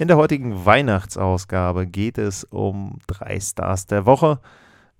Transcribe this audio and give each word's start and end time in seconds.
In 0.00 0.08
der 0.08 0.16
heutigen 0.16 0.64
Weihnachtsausgabe 0.64 1.86
geht 1.86 2.16
es 2.16 2.44
um 2.44 3.00
drei 3.06 3.38
Stars 3.38 3.84
der 3.84 4.06
Woche. 4.06 4.40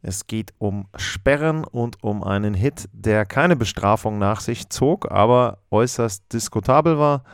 Es 0.02 0.26
geht 0.26 0.52
um 0.58 0.88
Sperren 0.94 1.64
und 1.64 2.04
um 2.04 2.22
einen 2.22 2.52
Hit, 2.52 2.86
der 2.92 3.24
keine 3.24 3.56
Bestrafung 3.56 4.18
nach 4.18 4.42
sich 4.42 4.68
zog, 4.68 5.10
aber 5.10 5.56
äußerst 5.70 6.30
diskutabel 6.34 6.98
war. 6.98 7.24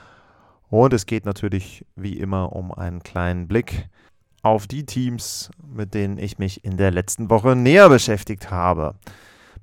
Und 0.68 0.92
es 0.92 1.06
geht 1.06 1.26
natürlich 1.26 1.84
wie 1.96 2.16
immer 2.16 2.54
um 2.54 2.70
einen 2.70 3.02
kleinen 3.02 3.48
Blick 3.48 3.88
auf 4.42 4.68
die 4.68 4.86
Teams, 4.86 5.50
mit 5.66 5.92
denen 5.92 6.18
ich 6.18 6.38
mich 6.38 6.64
in 6.64 6.76
der 6.76 6.92
letzten 6.92 7.30
Woche 7.30 7.56
näher 7.56 7.88
beschäftigt 7.88 8.52
habe. 8.52 8.94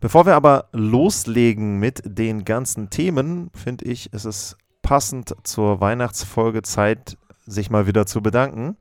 Bevor 0.02 0.26
wir 0.26 0.36
aber 0.36 0.68
loslegen 0.74 1.80
mit 1.80 2.02
den 2.04 2.44
ganzen 2.44 2.90
Themen, 2.90 3.50
finde 3.54 3.86
ich, 3.86 4.12
ist 4.12 4.26
es 4.26 4.58
passend 4.82 5.34
zur 5.44 5.80
Weihnachtsfolge 5.80 6.64
Zeit, 6.64 7.18
sich 7.46 7.70
mal 7.70 7.88
wieder 7.88 8.06
zu 8.06 8.22
bedanken. 8.22 8.78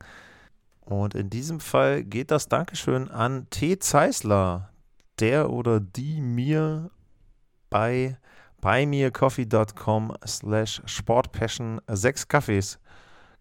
Und 0.81 1.15
in 1.15 1.29
diesem 1.29 1.59
Fall 1.59 2.03
geht 2.03 2.31
das 2.31 2.47
Dankeschön 2.47 3.09
an 3.09 3.47
T. 3.49 3.79
Zeisler, 3.79 4.69
der 5.19 5.49
oder 5.49 5.79
die 5.79 6.21
mir 6.21 6.89
bei 7.69 8.17
buymeacoffee.com 8.61 10.13
slash 10.25 10.81
sportpassion 10.85 11.81
sechs 11.87 12.27
Kaffees 12.27 12.79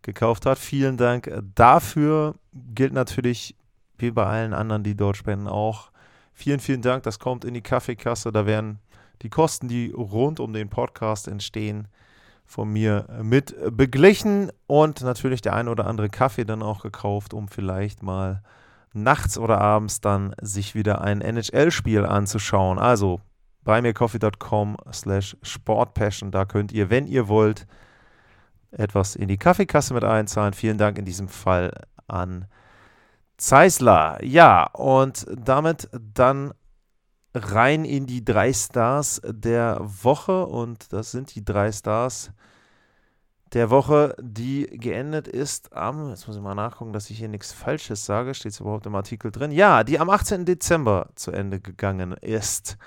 gekauft 0.03 0.47
hat. 0.47 0.59
Vielen 0.59 0.97
Dank 0.97 1.33
dafür. 1.55 2.35
Gilt 2.53 2.93
natürlich 2.93 3.57
wie 3.99 4.11
bei 4.11 4.25
allen 4.25 4.53
anderen, 4.53 4.83
die 4.83 4.97
dort 4.97 5.17
spenden, 5.17 5.49
auch 5.49 5.93
Vielen, 6.35 6.61
vielen 6.61 6.83
Dank. 6.83 7.03
Das 7.05 7.19
kommt 7.19 7.45
in 7.45 7.55
die 7.55 7.61
Kaffeekasse. 7.61 8.33
Da 8.33 8.47
werden 8.47 8.81
die 9.23 9.29
Kosten, 9.29 9.69
die 9.69 9.91
rund 9.91 10.41
um 10.41 10.53
den 10.53 10.69
Podcast 10.69 11.29
entstehen, 11.29 11.89
von 12.45 12.69
mir 12.69 13.07
mit 13.23 13.55
beglichen 13.77 14.51
und 14.67 15.03
natürlich 15.03 15.41
der 15.41 15.55
ein 15.55 15.69
oder 15.69 15.87
andere 15.87 16.09
Kaffee 16.09 16.45
dann 16.45 16.63
auch 16.63 16.83
gekauft, 16.83 17.35
um 17.35 17.49
vielleicht 17.49 18.03
mal 18.03 18.43
nachts 18.93 19.39
oder 19.39 19.61
abends 19.61 20.01
dann 20.01 20.35
sich 20.41 20.75
wieder 20.75 21.01
ein 21.01 21.21
NHL-Spiel 21.21 22.05
anzuschauen. 22.05 22.79
Also 22.79 23.21
bei 23.65 23.81
mircoffee.com 23.81 24.77
slash 24.93 25.37
sportpassion, 25.43 26.31
da 26.31 26.45
könnt 26.45 26.73
ihr, 26.73 26.91
wenn 26.91 27.07
ihr 27.07 27.29
wollt, 27.29 27.67
etwas 28.71 29.17
in 29.17 29.29
die 29.29 29.39
Kaffeekasse 29.39 29.95
mit 29.95 30.05
einzahlen. 30.05 30.55
Vielen 30.55 30.79
Dank 30.79 30.99
in 30.99 31.05
diesem 31.05 31.29
Fall 31.29 31.73
an 32.09 32.47
Zeisler, 33.37 34.23
ja, 34.23 34.65
und 34.73 35.27
damit 35.37 35.89
dann 35.93 36.53
rein 37.35 37.85
in 37.85 38.07
die 38.07 38.25
drei 38.25 38.53
Stars 38.53 39.21
der 39.25 39.81
Woche. 39.81 40.47
Und 40.47 40.93
das 40.93 41.11
sind 41.11 41.35
die 41.35 41.45
drei 41.45 41.73
Stars 41.73 42.33
der 43.53 43.71
Woche, 43.71 44.15
die 44.21 44.67
geendet 44.67 45.29
ist 45.29 45.75
am, 45.75 46.09
jetzt 46.09 46.27
muss 46.27 46.37
ich 46.37 46.43
mal 46.43 46.55
nachgucken, 46.55 46.93
dass 46.93 47.11
ich 47.11 47.19
hier 47.19 47.29
nichts 47.29 47.53
Falsches 47.53 48.05
sage, 48.05 48.35
steht 48.35 48.53
es 48.53 48.61
überhaupt 48.61 48.87
im 48.87 48.95
Artikel 48.95 49.31
drin? 49.31 49.51
Ja, 49.51 49.85
die 49.85 49.99
am 49.99 50.09
18. 50.09 50.45
Dezember 50.45 51.11
zu 51.17 51.33
Ende 51.33 51.61
gegangen 51.61 52.13
ist. 52.13 52.79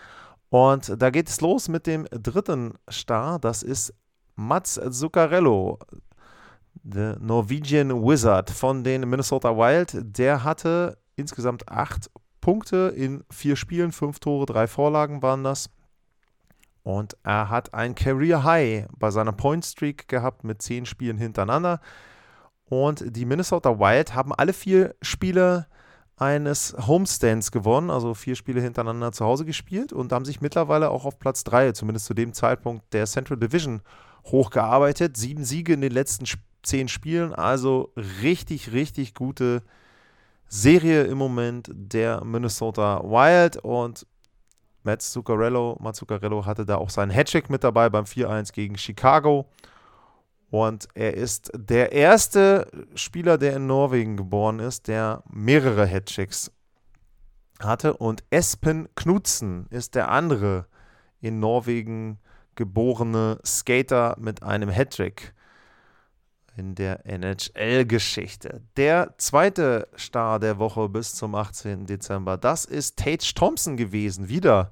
Und 0.50 1.00
da 1.02 1.10
geht 1.10 1.30
es 1.30 1.42
los 1.42 1.68
mit 1.68 1.86
dem 1.86 2.08
dritten 2.10 2.74
Star, 2.90 3.40
das 3.40 3.62
ist 3.62 3.94
Mats 4.36 4.80
Zuccarello, 4.90 5.80
der 6.84 7.18
Norwegian 7.20 7.92
Wizard 8.04 8.50
von 8.50 8.84
den 8.84 9.08
Minnesota 9.08 9.56
Wild, 9.56 9.96
der 10.18 10.44
hatte 10.44 10.98
insgesamt 11.16 11.70
acht 11.70 12.10
Punkte 12.46 12.94
in 12.96 13.24
vier 13.32 13.56
Spielen, 13.56 13.92
fünf 13.92 14.20
Tore, 14.20 14.46
drei 14.46 14.68
Vorlagen 14.68 15.24
waren 15.24 15.44
das. 15.44 15.72
Und 16.84 17.18
er 17.24 17.50
hat 17.50 17.74
ein 17.74 17.96
Career 17.96 18.44
High 18.44 18.86
bei 19.00 19.10
seiner 19.10 19.32
Point 19.32 19.66
Streak 19.66 20.08
gehabt 20.08 20.44
mit 20.44 20.62
zehn 20.62 20.86
Spielen 20.86 21.18
hintereinander. 21.18 21.82
Und 22.66 23.04
die 23.16 23.26
Minnesota 23.26 23.80
Wild 23.80 24.14
haben 24.14 24.32
alle 24.32 24.54
vier 24.54 24.94
Spiele 25.02 25.66
eines 26.18 26.76
Homestands 26.86 27.52
gewonnen, 27.52 27.90
also 27.90 28.14
vier 28.14 28.36
Spiele 28.36 28.62
hintereinander 28.62 29.12
zu 29.12 29.26
Hause 29.26 29.46
gespielt 29.46 29.92
und 29.92 30.12
haben 30.12 30.26
sich 30.26 30.40
mittlerweile 30.40 30.92
auch 30.92 31.06
auf 31.06 31.18
Platz 31.18 31.46
3, 31.46 31.72
zumindest 31.72 32.06
zu 32.06 32.14
dem 32.14 32.32
Zeitpunkt 32.34 32.94
der 32.94 33.08
Central 33.08 33.40
Division, 33.40 33.82
hochgearbeitet. 34.24 35.18
Sieben 35.18 35.46
Siege 35.46 35.74
in 35.74 35.82
den 35.82 35.92
letzten 35.92 36.28
zehn 36.62 36.90
Spielen. 36.90 37.34
Also 37.34 37.92
richtig, 38.22 38.72
richtig 38.72 39.16
gute 39.16 39.64
Serie 40.48 41.04
im 41.04 41.18
Moment 41.18 41.70
der 41.74 42.24
Minnesota 42.24 43.02
Wild 43.04 43.58
und 43.58 44.06
Matt 44.84 45.02
Zuccarello, 45.02 45.78
Matt 45.82 45.96
Zuccarello 45.96 46.46
hatte 46.46 46.66
da 46.66 46.76
auch 46.78 46.90
seinen 46.90 47.10
Hattrick 47.12 47.50
mit 47.50 47.64
dabei 47.64 47.90
beim 47.90 48.06
4-1 48.06 48.54
gegen 48.54 48.78
Chicago. 48.78 49.50
Und 50.52 50.88
er 50.94 51.16
ist 51.16 51.52
der 51.56 51.92
erste 51.92 52.68
Spieler, 52.94 53.38
der 53.38 53.56
in 53.56 53.68
Norwegen 53.68 54.16
geboren 54.16 54.60
ist, 54.60 54.88
der 54.88 55.24
mehrere 55.30 55.90
Hattricks 55.90 56.52
hatte. 57.60 57.98
Und 57.98 58.24
Espen 58.30 58.88
Knudsen 58.96 59.66
ist 59.72 59.96
der 59.96 60.12
andere 60.12 60.68
in 61.20 61.40
Norwegen 61.40 62.20
geborene 62.54 63.40
Skater 63.44 64.16
mit 64.20 64.44
einem 64.44 64.70
Hattrick 64.70 65.34
in 66.58 66.76
der 66.76 67.06
NHL-Geschichte. 67.06 68.62
Der 68.78 69.14
zweite 69.18 69.88
Star 69.98 70.40
der 70.40 70.58
Woche 70.60 70.88
bis 70.90 71.14
zum 71.14 71.36
18. 71.36 71.86
Dezember, 71.86 72.38
das 72.38 72.66
ist 72.66 72.98
Tage 72.98 73.34
Thompson 73.36 73.78
gewesen, 73.78 74.30
wieder. 74.30 74.72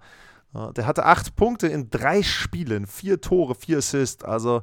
Der 0.75 0.85
hatte 0.85 1.05
acht 1.05 1.35
Punkte 1.35 1.67
in 1.67 1.89
drei 1.89 2.21
Spielen, 2.21 2.85
vier 2.87 3.19
Tore, 3.21 3.55
vier 3.55 3.79
Assists. 3.79 4.23
Also 4.23 4.61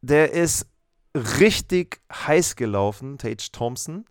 der 0.00 0.32
ist 0.32 0.66
richtig 1.14 2.00
heiß 2.12 2.56
gelaufen, 2.56 3.18
Tage 3.18 3.50
Thompson. 3.52 4.04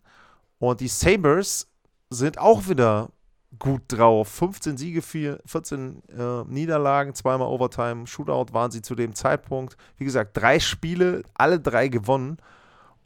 Und 0.58 0.80
die 0.80 0.88
Sabres 0.88 1.68
sind 2.10 2.38
auch 2.38 2.68
wieder 2.68 3.10
gut 3.58 3.82
drauf. 3.88 4.28
15 4.28 4.76
Siege, 4.76 5.02
14 5.02 6.02
äh, 6.08 6.44
Niederlagen, 6.46 7.14
zweimal 7.14 7.48
Overtime, 7.48 8.06
Shootout 8.06 8.52
waren 8.52 8.70
sie 8.70 8.82
zu 8.82 8.94
dem 8.94 9.14
Zeitpunkt. 9.14 9.76
Wie 9.96 10.04
gesagt, 10.04 10.36
drei 10.36 10.60
Spiele, 10.60 11.22
alle 11.34 11.60
drei 11.60 11.88
gewonnen. 11.88 12.38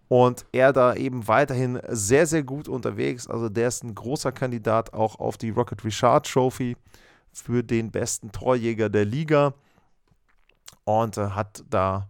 Und 0.08 0.44
er 0.52 0.72
da 0.72 0.94
eben 0.94 1.26
weiterhin 1.28 1.80
sehr, 1.88 2.26
sehr 2.26 2.42
gut 2.42 2.68
unterwegs. 2.68 3.26
Also 3.26 3.48
der 3.48 3.68
ist 3.68 3.82
ein 3.82 3.94
großer 3.94 4.32
Kandidat 4.32 4.92
auch 4.92 5.18
auf 5.18 5.38
die 5.38 5.50
Rocket 5.50 5.82
Richard 5.84 6.30
Trophy 6.30 6.76
für 7.32 7.64
den 7.64 7.90
besten 7.90 8.30
Torjäger 8.30 8.90
der 8.90 9.06
Liga. 9.06 9.54
Und 10.84 11.16
äh, 11.16 11.30
hat 11.30 11.64
da 11.70 12.08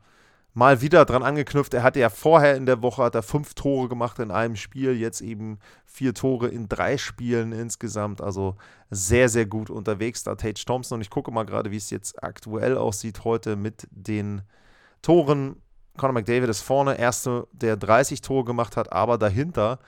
mal 0.54 0.81
wieder 0.81 1.04
dran 1.04 1.25
angeknüpft. 1.25 1.75
Er 1.75 1.82
hatte 1.82 1.98
ja 1.98 2.09
vorher 2.09 2.56
in 2.56 2.65
der 2.65 2.81
Woche 2.81 3.03
hat 3.03 3.15
er 3.16 3.22
fünf 3.22 3.54
Tore 3.54 3.88
gemacht 3.88 4.20
in 4.20 4.31
einem 4.31 4.56
Spiel, 4.56 4.97
jetzt 4.97 5.20
eben 5.20 5.59
vier 5.84 6.15
Tore 6.15 6.48
in 6.48 6.69
drei 6.69 6.97
Spielen 6.97 7.53
insgesamt. 7.53 8.20
Also 8.20 8.56
sehr, 8.88 9.28
sehr 9.28 9.47
gut 9.47 9.69
unterwegs 9.69 10.22
da 10.22 10.37
Tage 10.37 10.64
Thompson. 10.64 10.97
Und 10.97 11.03
ich 11.03 11.10
gucke 11.10 11.32
mal 11.32 11.44
gerade, 11.44 11.72
wie 11.72 11.76
es 11.76 11.91
jetzt 11.91 12.22
aktuell 12.22 12.78
aussieht 12.78 13.25
heute 13.25 13.56
mit 13.56 13.88
den 13.91 14.43
Toren. 15.03 15.56
Conor 15.97 16.14
McDavid 16.14 16.48
ist 16.48 16.62
vorne, 16.62 16.98
erste, 16.98 17.47
der 17.53 17.76
30 17.76 18.20
Tore 18.20 18.44
gemacht 18.44 18.76
hat, 18.76 18.93
aber 18.93 19.19
dahinter 19.19 19.78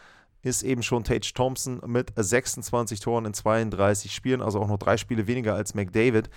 ist 0.43 0.63
eben 0.63 0.83
schon 0.83 1.03
Tage 1.03 1.33
Thompson 1.35 1.81
mit 1.87 2.13
26 2.15 3.01
Toren 3.01 3.25
in 3.25 3.35
32 3.35 4.15
Spielen, 4.15 4.43
also 4.43 4.61
auch 4.61 4.69
noch 4.69 4.79
drei 4.79 4.97
Spiele 4.97 5.27
weniger 5.27 5.55
als 5.55 5.75
McDavid. 5.75 6.31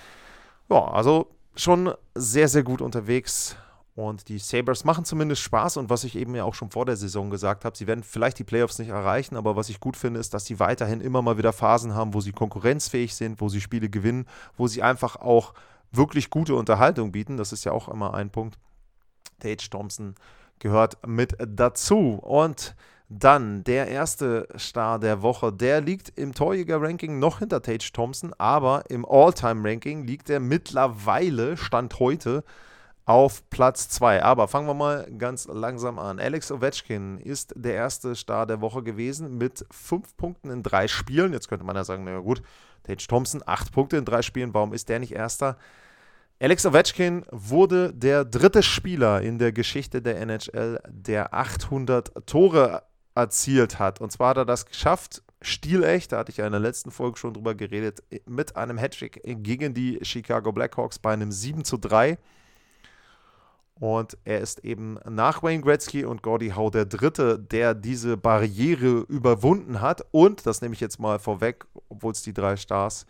Ja, 0.70 0.86
also 0.86 1.28
schon 1.56 1.94
sehr, 2.16 2.48
sehr 2.48 2.64
gut 2.64 2.82
unterwegs 2.82 3.56
und 3.96 4.30
die 4.30 4.40
Sabres 4.40 4.86
machen 4.86 5.06
zumindest 5.06 5.42
Spaß 5.42 5.78
und 5.78 5.90
was 5.90 6.04
ich 6.04 6.16
eben 6.16 6.36
ja 6.36 6.44
auch 6.44 6.54
schon 6.54 6.72
vor 6.72 6.86
der 6.86 6.96
Saison 6.96 7.30
gesagt 7.30 7.66
habe, 7.66 7.78
sie 7.78 7.88
werden 7.88 8.04
vielleicht 8.04 8.40
die 8.40 8.44
Playoffs 8.44 8.80
nicht 8.80 8.90
erreichen, 8.90 9.36
aber 9.36 9.56
was 9.56 9.70
ich 9.70 9.80
gut 9.80 9.98
finde, 9.98 10.20
ist, 10.20 10.34
dass 10.34 10.46
sie 10.46 10.60
weiterhin 10.60 11.02
immer 11.02 11.22
mal 11.22 11.38
wieder 11.38 11.54
Phasen 11.54 11.96
haben, 11.96 12.14
wo 12.14 12.22
sie 12.22 12.32
konkurrenzfähig 12.32 13.14
sind, 13.16 13.42
wo 13.42 13.50
sie 13.50 13.62
Spiele 13.62 13.90
gewinnen, 13.90 14.26
wo 14.56 14.68
sie 14.68 14.84
einfach 14.84 15.18
auch 15.18 15.54
wirklich 15.92 16.30
gute 16.30 16.56
Unterhaltung 16.56 17.12
bieten. 17.12 17.38
Das 17.38 17.52
ist 17.52 17.66
ja 17.66 17.72
auch 17.72 17.90
immer 17.90 18.14
ein 18.14 18.30
Punkt. 18.30 18.58
Tage 19.40 19.70
Thompson 19.70 20.16
gehört 20.60 20.98
mit 21.08 21.36
dazu. 21.40 22.20
Und 22.22 22.76
dann 23.10 23.64
der 23.64 23.88
erste 23.88 24.48
Star 24.58 25.00
der 25.00 25.22
Woche, 25.24 25.52
der 25.52 25.82
liegt 25.82 26.10
im 26.18 26.34
Torjäger-Ranking 26.34 27.18
noch 27.18 27.40
hinter 27.40 27.62
Tage 27.62 27.90
Thompson, 27.92 28.34
aber 28.38 28.84
im 28.90 29.04
All-Time-Ranking 29.04 30.06
liegt 30.06 30.30
er 30.30 30.40
mittlerweile, 30.40 31.58
Stand 31.58 32.00
heute, 32.00 32.44
auf 33.10 33.50
Platz 33.50 33.90
2. 33.90 34.22
Aber 34.22 34.48
fangen 34.48 34.68
wir 34.68 34.76
mal 34.76 35.10
ganz 35.18 35.48
langsam 35.48 35.98
an. 35.98 36.20
Alex 36.20 36.52
Ovechkin 36.52 37.18
ist 37.18 37.54
der 37.56 37.74
erste 37.74 38.16
Star 38.16 38.46
der 38.46 38.62
Woche 38.62 38.84
gewesen 38.84 39.40
mit 39.40 39.66
fünf 39.72 40.16
Punkten 40.16 40.52
in 40.52 40.62
drei 40.62 40.88
Spielen. 40.88 41.34
Jetzt 41.34 41.50
könnte 41.50 41.66
man 41.66 41.76
ja 41.76 41.84
sagen, 41.84 42.04
naja 42.04 42.20
gut, 42.20 42.44
Tage 42.84 43.08
Thompson, 43.08 43.42
acht 43.48 43.72
Punkte 43.72 43.98
in 43.98 44.06
drei 44.06 44.22
Spielen, 44.22 44.54
warum 44.54 44.74
ist 44.74 44.90
der 44.90 45.00
nicht 45.00 45.14
erster? 45.14 45.58
Alex 46.40 46.68
Ovechkin 46.68 47.26
wurde 47.32 47.92
der 47.96 48.26
dritte 48.26 48.62
Spieler 48.62 49.22
in 49.24 49.40
der 49.40 49.54
Geschichte 49.54 50.04
der 50.04 50.22
NHL, 50.22 50.80
der 50.88 51.34
800 51.34 52.28
Tore 52.28 52.84
erzielt 53.16 53.80
hat. 53.80 54.02
Und 54.02 54.12
zwar 54.12 54.30
hat 54.30 54.38
er 54.38 54.46
das 54.46 54.68
geschafft, 54.68 55.24
stilecht, 55.42 56.12
da 56.12 56.20
hatte 56.20 56.32
ich 56.32 56.38
ja 56.38 56.46
in 56.46 56.52
der 56.52 56.62
letzten 56.62 56.92
Folge 56.92 57.18
schon 57.18 57.34
drüber 57.34 57.56
geredet, 57.56 58.04
mit 58.28 58.56
einem 58.56 58.78
Hattrick 58.78 59.20
gegen 59.24 59.74
die 59.74 59.98
Chicago 60.04 60.52
Blackhawks 60.52 61.00
bei 61.00 61.12
einem 61.12 61.32
7 61.32 61.66
zu 61.66 61.78
3. 61.78 62.20
Und 63.80 64.18
er 64.26 64.40
ist 64.40 64.66
eben 64.66 65.00
nach 65.10 65.42
Wayne 65.42 65.64
Gretzky 65.64 66.04
und 66.04 66.22
Gordy 66.22 66.50
Howe 66.50 66.70
der 66.70 66.86
Dritte, 66.86 67.40
der 67.40 67.74
diese 67.74 68.18
Barriere 68.18 69.06
überwunden 69.08 69.80
hat. 69.80 70.06
Und, 70.12 70.46
das 70.46 70.62
nehme 70.62 70.74
ich 70.74 70.82
jetzt 70.82 71.00
mal 71.00 71.18
vorweg, 71.18 71.66
obwohl 71.88 72.12
es 72.12 72.22
die 72.22 72.34
drei 72.34 72.58
Stars 72.58 73.06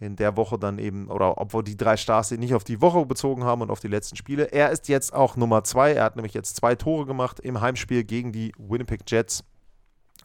in 0.00 0.16
der 0.16 0.36
Woche 0.36 0.58
dann 0.58 0.78
eben, 0.78 1.08
oder 1.08 1.38
obwohl 1.38 1.62
die 1.62 1.76
drei 1.76 1.96
Stars 1.96 2.32
nicht 2.32 2.54
auf 2.54 2.64
die 2.64 2.80
Woche 2.80 3.06
bezogen 3.06 3.44
haben 3.44 3.62
und 3.62 3.70
auf 3.70 3.80
die 3.80 3.88
letzten 3.88 4.16
Spiele. 4.16 4.44
Er 4.44 4.70
ist 4.70 4.88
jetzt 4.88 5.12
auch 5.12 5.36
Nummer 5.36 5.62
zwei. 5.62 5.92
Er 5.92 6.04
hat 6.04 6.16
nämlich 6.16 6.34
jetzt 6.34 6.56
zwei 6.56 6.74
Tore 6.74 7.06
gemacht 7.06 7.38
im 7.40 7.60
Heimspiel 7.60 8.02
gegen 8.02 8.32
die 8.32 8.52
Winnipeg 8.58 9.02
Jets 9.06 9.44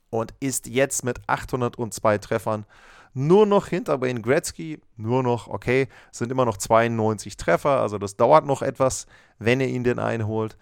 und 0.10 0.34
ist 0.40 0.68
jetzt 0.68 1.04
mit 1.04 1.20
802 1.28 2.18
Treffern 2.20 2.66
nur 3.14 3.46
noch 3.46 3.68
hinter 3.68 4.02
Wayne 4.02 4.22
Gretzky, 4.22 4.80
nur 4.98 5.24
noch, 5.24 5.48
okay, 5.48 5.88
sind 6.12 6.32
immer 6.32 6.46
noch 6.46 6.58
92 6.58 7.38
Treffer, 7.38 7.80
also 7.82 7.98
das 7.98 8.16
dauert 8.16 8.46
noch 8.46 8.62
etwas, 8.62 9.08
wenn 9.40 9.62
ihr 9.62 9.68
ihn 9.68 9.84
denn 9.84 10.00
einholt. 10.00 10.58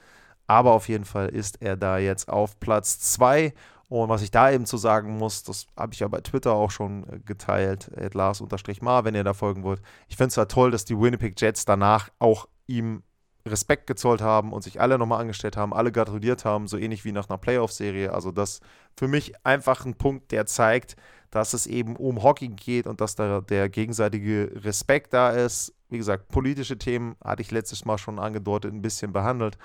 Aber 0.47 0.73
auf 0.73 0.89
jeden 0.89 1.05
Fall 1.05 1.29
ist 1.29 1.61
er 1.61 1.77
da 1.77 1.97
jetzt 1.97 2.27
auf 2.27 2.59
Platz 2.59 2.99
2. 2.99 3.53
Und 3.87 4.09
was 4.09 4.21
ich 4.21 4.31
da 4.31 4.51
eben 4.51 4.65
zu 4.65 4.77
sagen 4.77 5.17
muss, 5.17 5.43
das 5.43 5.67
habe 5.77 5.93
ich 5.93 5.99
ja 5.99 6.07
bei 6.07 6.21
Twitter 6.21 6.53
auch 6.53 6.71
schon 6.71 7.05
äh, 7.09 7.19
geteilt, 7.19 7.91
Lars-Mar, 8.13 9.05
wenn 9.05 9.15
ihr 9.15 9.23
da 9.23 9.33
folgen 9.33 9.63
wollt. 9.63 9.81
Ich 10.07 10.17
finde 10.17 10.29
es 10.29 10.33
zwar 10.35 10.47
toll, 10.47 10.71
dass 10.71 10.85
die 10.85 10.99
Winnipeg 10.99 11.39
Jets 11.39 11.65
danach 11.65 12.09
auch 12.19 12.47
ihm 12.67 13.03
Respekt 13.45 13.87
gezollt 13.87 14.21
haben 14.21 14.53
und 14.53 14.63
sich 14.63 14.79
alle 14.79 14.97
nochmal 14.97 15.21
angestellt 15.21 15.57
haben, 15.57 15.73
alle 15.73 15.91
gratuliert 15.91 16.45
haben, 16.45 16.67
so 16.67 16.77
ähnlich 16.77 17.05
wie 17.05 17.11
nach 17.11 17.29
einer 17.29 17.37
Playoff-Serie. 17.37 18.13
Also 18.13 18.31
das 18.31 18.61
für 18.95 19.07
mich 19.07 19.33
einfach 19.45 19.85
ein 19.85 19.95
Punkt, 19.95 20.31
der 20.31 20.45
zeigt, 20.45 20.95
dass 21.31 21.53
es 21.53 21.65
eben 21.65 21.95
um 21.95 22.21
Hockey 22.21 22.49
geht 22.49 22.85
und 22.85 23.01
dass 23.01 23.15
da 23.15 23.41
der 23.41 23.69
gegenseitige 23.69 24.51
Respekt 24.63 25.13
da 25.13 25.31
ist. 25.31 25.73
Wie 25.89 25.97
gesagt, 25.97 26.27
politische 26.27 26.77
Themen 26.77 27.15
hatte 27.23 27.41
ich 27.41 27.51
letztes 27.51 27.85
Mal 27.85 27.97
schon 27.97 28.19
angedeutet, 28.19 28.73
ein 28.73 28.81
bisschen 28.81 29.13
behandelt. 29.13 29.57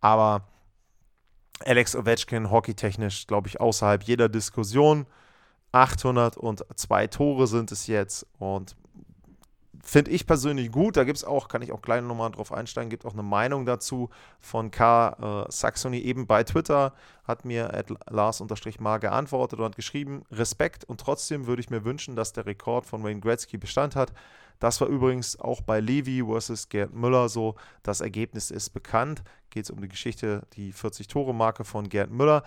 Aber 0.00 0.48
Alex 1.60 1.94
Ovechkin, 1.94 2.50
hockeytechnisch, 2.50 3.26
glaube 3.26 3.48
ich, 3.48 3.60
außerhalb 3.60 4.02
jeder 4.02 4.28
Diskussion. 4.28 5.06
802 5.72 7.06
Tore 7.08 7.46
sind 7.46 7.70
es 7.72 7.86
jetzt 7.86 8.26
und 8.38 8.76
Finde 9.86 10.12
ich 10.12 10.26
persönlich 10.26 10.72
gut. 10.72 10.96
Da 10.96 11.04
gibt 11.04 11.18
es 11.18 11.24
auch, 11.24 11.46
kann 11.46 11.60
ich 11.60 11.70
auch 11.70 11.82
gleich 11.82 12.02
nochmal 12.02 12.30
drauf 12.30 12.52
einsteigen, 12.52 12.88
gibt 12.88 13.04
auch 13.04 13.12
eine 13.12 13.22
Meinung 13.22 13.66
dazu 13.66 14.08
von 14.40 14.70
K. 14.70 15.44
Äh, 15.46 15.52
Saxony 15.52 15.98
eben 15.98 16.26
bei 16.26 16.42
Twitter, 16.42 16.94
hat 17.24 17.44
mir 17.44 17.84
Lars-Mar 18.08 18.98
geantwortet 18.98 19.58
und 19.58 19.66
hat 19.66 19.76
geschrieben, 19.76 20.24
Respekt 20.32 20.84
und 20.84 21.00
trotzdem 21.00 21.46
würde 21.46 21.60
ich 21.60 21.68
mir 21.68 21.84
wünschen, 21.84 22.16
dass 22.16 22.32
der 22.32 22.46
Rekord 22.46 22.86
von 22.86 23.04
Wayne 23.04 23.20
Gretzky 23.20 23.58
Bestand 23.58 23.94
hat. 23.94 24.12
Das 24.58 24.80
war 24.80 24.88
übrigens 24.88 25.38
auch 25.38 25.60
bei 25.60 25.80
Levy 25.80 26.24
versus 26.24 26.70
Gerd 26.70 26.94
Müller 26.94 27.28
so. 27.28 27.54
Das 27.82 28.00
Ergebnis 28.00 28.50
ist 28.50 28.70
bekannt. 28.70 29.22
Geht 29.50 29.64
es 29.64 29.70
um 29.70 29.82
die 29.82 29.88
Geschichte, 29.88 30.46
die 30.54 30.72
40-Tore-Marke 30.72 31.64
von 31.64 31.90
Gerd 31.90 32.10
Müller 32.10 32.42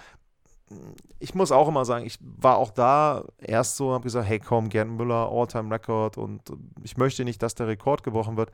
ich 1.20 1.34
muss 1.34 1.52
auch 1.52 1.68
immer 1.68 1.86
sagen, 1.86 2.06
ich 2.06 2.20
war 2.22 2.58
auch 2.58 2.72
da 2.72 3.24
erst 3.38 3.78
so, 3.78 3.94
habe 3.94 4.04
gesagt, 4.04 4.28
hey 4.28 4.40
komm, 4.40 4.70
Gerd 4.70 4.90
Müller, 4.90 5.30
All-Time-Record 5.32 6.18
und 6.18 6.42
ich 6.84 6.98
möchte 6.98 7.24
nicht, 7.24 7.42
dass 7.42 7.56
der 7.56 7.68
Rekord 7.68 8.04
gebrochen 8.04 8.38
wird. 8.38 8.52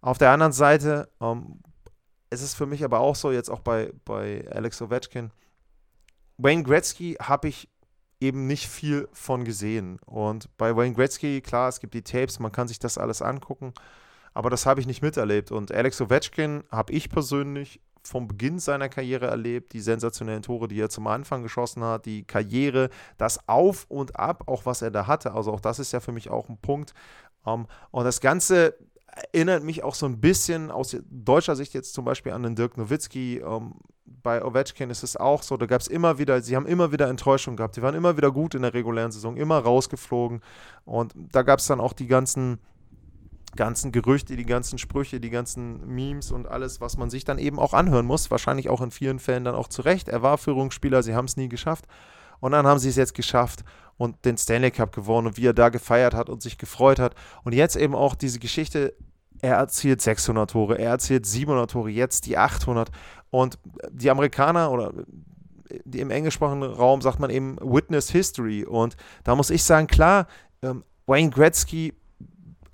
Auf 0.00 0.18
der 0.18 0.30
anderen 0.30 0.52
Seite, 0.52 1.08
ähm, 1.20 1.60
es 2.30 2.42
ist 2.42 2.54
für 2.54 2.66
mich 2.66 2.84
aber 2.84 3.00
auch 3.00 3.16
so, 3.16 3.32
jetzt 3.32 3.50
auch 3.50 3.60
bei, 3.60 3.92
bei 4.04 4.46
Alex 4.50 4.82
Ovechkin, 4.82 5.30
Wayne 6.36 6.64
Gretzky 6.64 7.14
habe 7.14 7.48
ich 7.48 7.68
eben 8.20 8.46
nicht 8.46 8.68
viel 8.68 9.08
von 9.12 9.44
gesehen. 9.44 9.98
Und 10.04 10.54
bei 10.58 10.76
Wayne 10.76 10.94
Gretzky, 10.94 11.40
klar, 11.40 11.68
es 11.68 11.80
gibt 11.80 11.94
die 11.94 12.02
Tapes, 12.02 12.38
man 12.38 12.52
kann 12.52 12.68
sich 12.68 12.78
das 12.78 12.98
alles 12.98 13.22
angucken, 13.22 13.72
aber 14.34 14.50
das 14.50 14.66
habe 14.66 14.80
ich 14.80 14.86
nicht 14.86 15.02
miterlebt. 15.02 15.50
Und 15.50 15.72
Alex 15.72 16.00
Ovechkin 16.00 16.64
habe 16.70 16.92
ich 16.92 17.08
persönlich 17.08 17.80
vom 18.06 18.28
Beginn 18.28 18.58
seiner 18.58 18.88
Karriere 18.88 19.26
erlebt, 19.26 19.72
die 19.72 19.80
sensationellen 19.80 20.42
Tore, 20.42 20.68
die 20.68 20.80
er 20.80 20.88
zum 20.88 21.06
Anfang 21.06 21.42
geschossen 21.42 21.82
hat, 21.84 22.06
die 22.06 22.24
Karriere, 22.24 22.90
das 23.18 23.48
Auf 23.48 23.86
und 23.88 24.18
Ab, 24.18 24.44
auch 24.46 24.66
was 24.66 24.82
er 24.82 24.90
da 24.90 25.06
hatte. 25.06 25.34
Also 25.34 25.52
auch 25.52 25.60
das 25.60 25.78
ist 25.78 25.92
ja 25.92 26.00
für 26.00 26.12
mich 26.12 26.30
auch 26.30 26.48
ein 26.48 26.58
Punkt. 26.58 26.94
Um, 27.44 27.60
ähm, 27.60 27.66
und 27.92 28.04
das 28.04 28.20
Ganze 28.20 28.76
erinnert 29.32 29.62
mich 29.62 29.84
auch 29.84 29.94
so 29.94 30.06
ein 30.06 30.20
bisschen 30.20 30.70
aus 30.70 30.96
deutscher 31.08 31.56
Sicht 31.56 31.74
jetzt 31.74 31.94
zum 31.94 32.04
Beispiel 32.04 32.32
an 32.32 32.42
den 32.42 32.54
Dirk 32.54 32.76
Nowitzki. 32.76 33.42
Um, 33.42 33.54
ähm, 33.54 33.74
bei 34.22 34.44
Ovechkin 34.44 34.90
ist 34.90 35.02
es 35.02 35.16
auch 35.16 35.42
so, 35.42 35.56
da 35.56 35.66
gab 35.66 35.80
es 35.80 35.88
immer 35.88 36.18
wieder, 36.18 36.40
sie 36.40 36.56
haben 36.56 36.66
immer 36.66 36.92
wieder 36.92 37.08
Enttäuschung 37.08 37.56
gehabt. 37.56 37.76
Die 37.76 37.82
waren 37.82 37.94
immer 37.94 38.16
wieder 38.16 38.30
gut 38.30 38.54
in 38.54 38.62
der 38.62 38.74
regulären 38.74 39.12
Saison, 39.12 39.36
immer 39.36 39.58
rausgeflogen. 39.58 40.40
Und 40.84 41.14
da 41.16 41.42
gab 41.42 41.58
es 41.58 41.66
dann 41.66 41.80
auch 41.80 41.92
die 41.92 42.06
ganzen 42.06 42.58
ganzen 43.56 43.92
Gerüchte, 43.92 44.36
die 44.36 44.46
ganzen 44.46 44.78
Sprüche, 44.78 45.20
die 45.20 45.30
ganzen 45.30 45.86
Memes 45.86 46.30
und 46.30 46.46
alles, 46.46 46.80
was 46.80 46.96
man 46.96 47.10
sich 47.10 47.24
dann 47.24 47.38
eben 47.38 47.58
auch 47.58 47.74
anhören 47.74 48.06
muss. 48.06 48.30
Wahrscheinlich 48.30 48.68
auch 48.68 48.80
in 48.80 48.90
vielen 48.90 49.18
Fällen 49.18 49.44
dann 49.44 49.54
auch 49.54 49.68
zurecht. 49.68 50.08
Er 50.08 50.22
war 50.22 50.38
Führungsspieler, 50.38 51.02
sie 51.02 51.14
haben 51.14 51.24
es 51.24 51.36
nie 51.36 51.48
geschafft. 51.48 51.86
Und 52.40 52.52
dann 52.52 52.66
haben 52.66 52.78
sie 52.78 52.90
es 52.90 52.96
jetzt 52.96 53.14
geschafft 53.14 53.64
und 53.96 54.24
den 54.24 54.36
Stanley 54.36 54.70
Cup 54.70 54.94
gewonnen 54.94 55.28
und 55.28 55.36
wie 55.38 55.46
er 55.46 55.54
da 55.54 55.70
gefeiert 55.70 56.14
hat 56.14 56.28
und 56.28 56.42
sich 56.42 56.58
gefreut 56.58 56.98
hat. 56.98 57.14
Und 57.44 57.54
jetzt 57.54 57.76
eben 57.76 57.94
auch 57.94 58.14
diese 58.14 58.38
Geschichte, 58.38 58.94
er 59.40 59.56
erzielt 59.56 60.02
600 60.02 60.50
Tore, 60.50 60.78
er 60.78 60.90
erzielt 60.90 61.26
700 61.26 61.70
Tore, 61.70 61.90
jetzt 61.90 62.26
die 62.26 62.36
800. 62.36 62.90
Und 63.30 63.58
die 63.90 64.10
Amerikaner 64.10 64.70
oder 64.70 64.92
die 65.84 66.00
im 66.00 66.10
englischsprachigen 66.10 66.62
Raum 66.62 67.00
sagt 67.00 67.18
man 67.18 67.30
eben 67.30 67.56
Witness 67.60 68.10
History. 68.10 68.64
Und 68.64 68.96
da 69.24 69.34
muss 69.34 69.50
ich 69.50 69.64
sagen, 69.64 69.86
klar, 69.86 70.26
ähm, 70.62 70.84
Wayne 71.06 71.30
Gretzky 71.30 71.94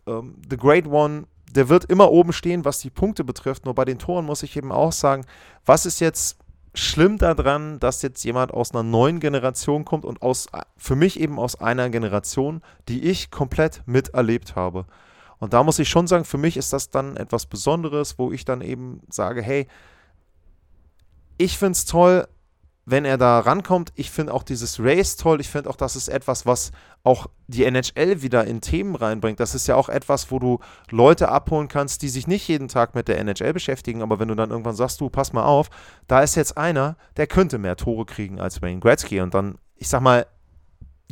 ähm, 0.06 0.36
The 0.48 0.56
Great 0.56 0.86
One, 0.86 1.24
der 1.50 1.68
wird 1.68 1.84
immer 1.84 2.10
oben 2.10 2.32
stehen, 2.32 2.64
was 2.64 2.80
die 2.80 2.90
Punkte 2.90 3.24
betrifft. 3.24 3.64
Nur 3.64 3.74
bei 3.74 3.84
den 3.84 3.98
Toren 3.98 4.24
muss 4.24 4.42
ich 4.42 4.56
eben 4.56 4.72
auch 4.72 4.92
sagen, 4.92 5.24
was 5.64 5.86
ist 5.86 6.00
jetzt 6.00 6.38
schlimm 6.74 7.18
daran, 7.18 7.78
dass 7.78 8.02
jetzt 8.02 8.24
jemand 8.24 8.52
aus 8.52 8.72
einer 8.72 8.82
neuen 8.82 9.20
Generation 9.20 9.84
kommt 9.84 10.04
und 10.04 10.22
aus, 10.22 10.48
für 10.76 10.96
mich 10.96 11.20
eben 11.20 11.38
aus 11.38 11.60
einer 11.60 11.90
Generation, 11.90 12.62
die 12.88 13.04
ich 13.04 13.30
komplett 13.30 13.82
miterlebt 13.86 14.56
habe. 14.56 14.86
Und 15.38 15.52
da 15.52 15.62
muss 15.64 15.78
ich 15.78 15.88
schon 15.88 16.06
sagen, 16.06 16.24
für 16.24 16.38
mich 16.38 16.56
ist 16.56 16.72
das 16.72 16.90
dann 16.90 17.16
etwas 17.16 17.46
Besonderes, 17.46 18.18
wo 18.18 18.32
ich 18.32 18.44
dann 18.44 18.60
eben 18.60 19.00
sage, 19.10 19.42
hey, 19.42 19.66
ich 21.36 21.58
finde 21.58 21.72
es 21.72 21.84
toll, 21.84 22.26
wenn 22.84 23.04
er 23.04 23.16
da 23.16 23.38
rankommt. 23.40 23.92
Ich 23.94 24.10
finde 24.10 24.34
auch 24.34 24.42
dieses 24.42 24.80
Race 24.80 25.16
toll. 25.16 25.40
Ich 25.40 25.48
finde 25.48 25.70
auch, 25.70 25.76
das 25.76 25.96
ist 25.96 26.08
etwas, 26.08 26.46
was 26.46 26.72
auch 27.04 27.28
die 27.46 27.64
NHL 27.64 28.22
wieder 28.22 28.44
in 28.44 28.60
Themen 28.60 28.96
reinbringt. 28.96 29.40
Das 29.40 29.54
ist 29.54 29.66
ja 29.66 29.76
auch 29.76 29.88
etwas, 29.88 30.30
wo 30.30 30.38
du 30.38 30.58
Leute 30.90 31.28
abholen 31.28 31.68
kannst, 31.68 32.02
die 32.02 32.08
sich 32.08 32.26
nicht 32.26 32.46
jeden 32.48 32.68
Tag 32.68 32.94
mit 32.94 33.08
der 33.08 33.18
NHL 33.18 33.52
beschäftigen. 33.52 34.02
Aber 34.02 34.18
wenn 34.18 34.28
du 34.28 34.34
dann 34.34 34.50
irgendwann 34.50 34.76
sagst, 34.76 35.00
du, 35.00 35.10
pass 35.10 35.32
mal 35.32 35.44
auf, 35.44 35.70
da 36.08 36.22
ist 36.22 36.34
jetzt 36.34 36.56
einer, 36.56 36.96
der 37.16 37.26
könnte 37.26 37.58
mehr 37.58 37.76
Tore 37.76 38.04
kriegen 38.04 38.40
als 38.40 38.62
Wayne 38.62 38.80
Gretzky. 38.80 39.20
Und 39.20 39.34
dann, 39.34 39.58
ich 39.76 39.88
sag 39.88 40.00
mal, 40.00 40.26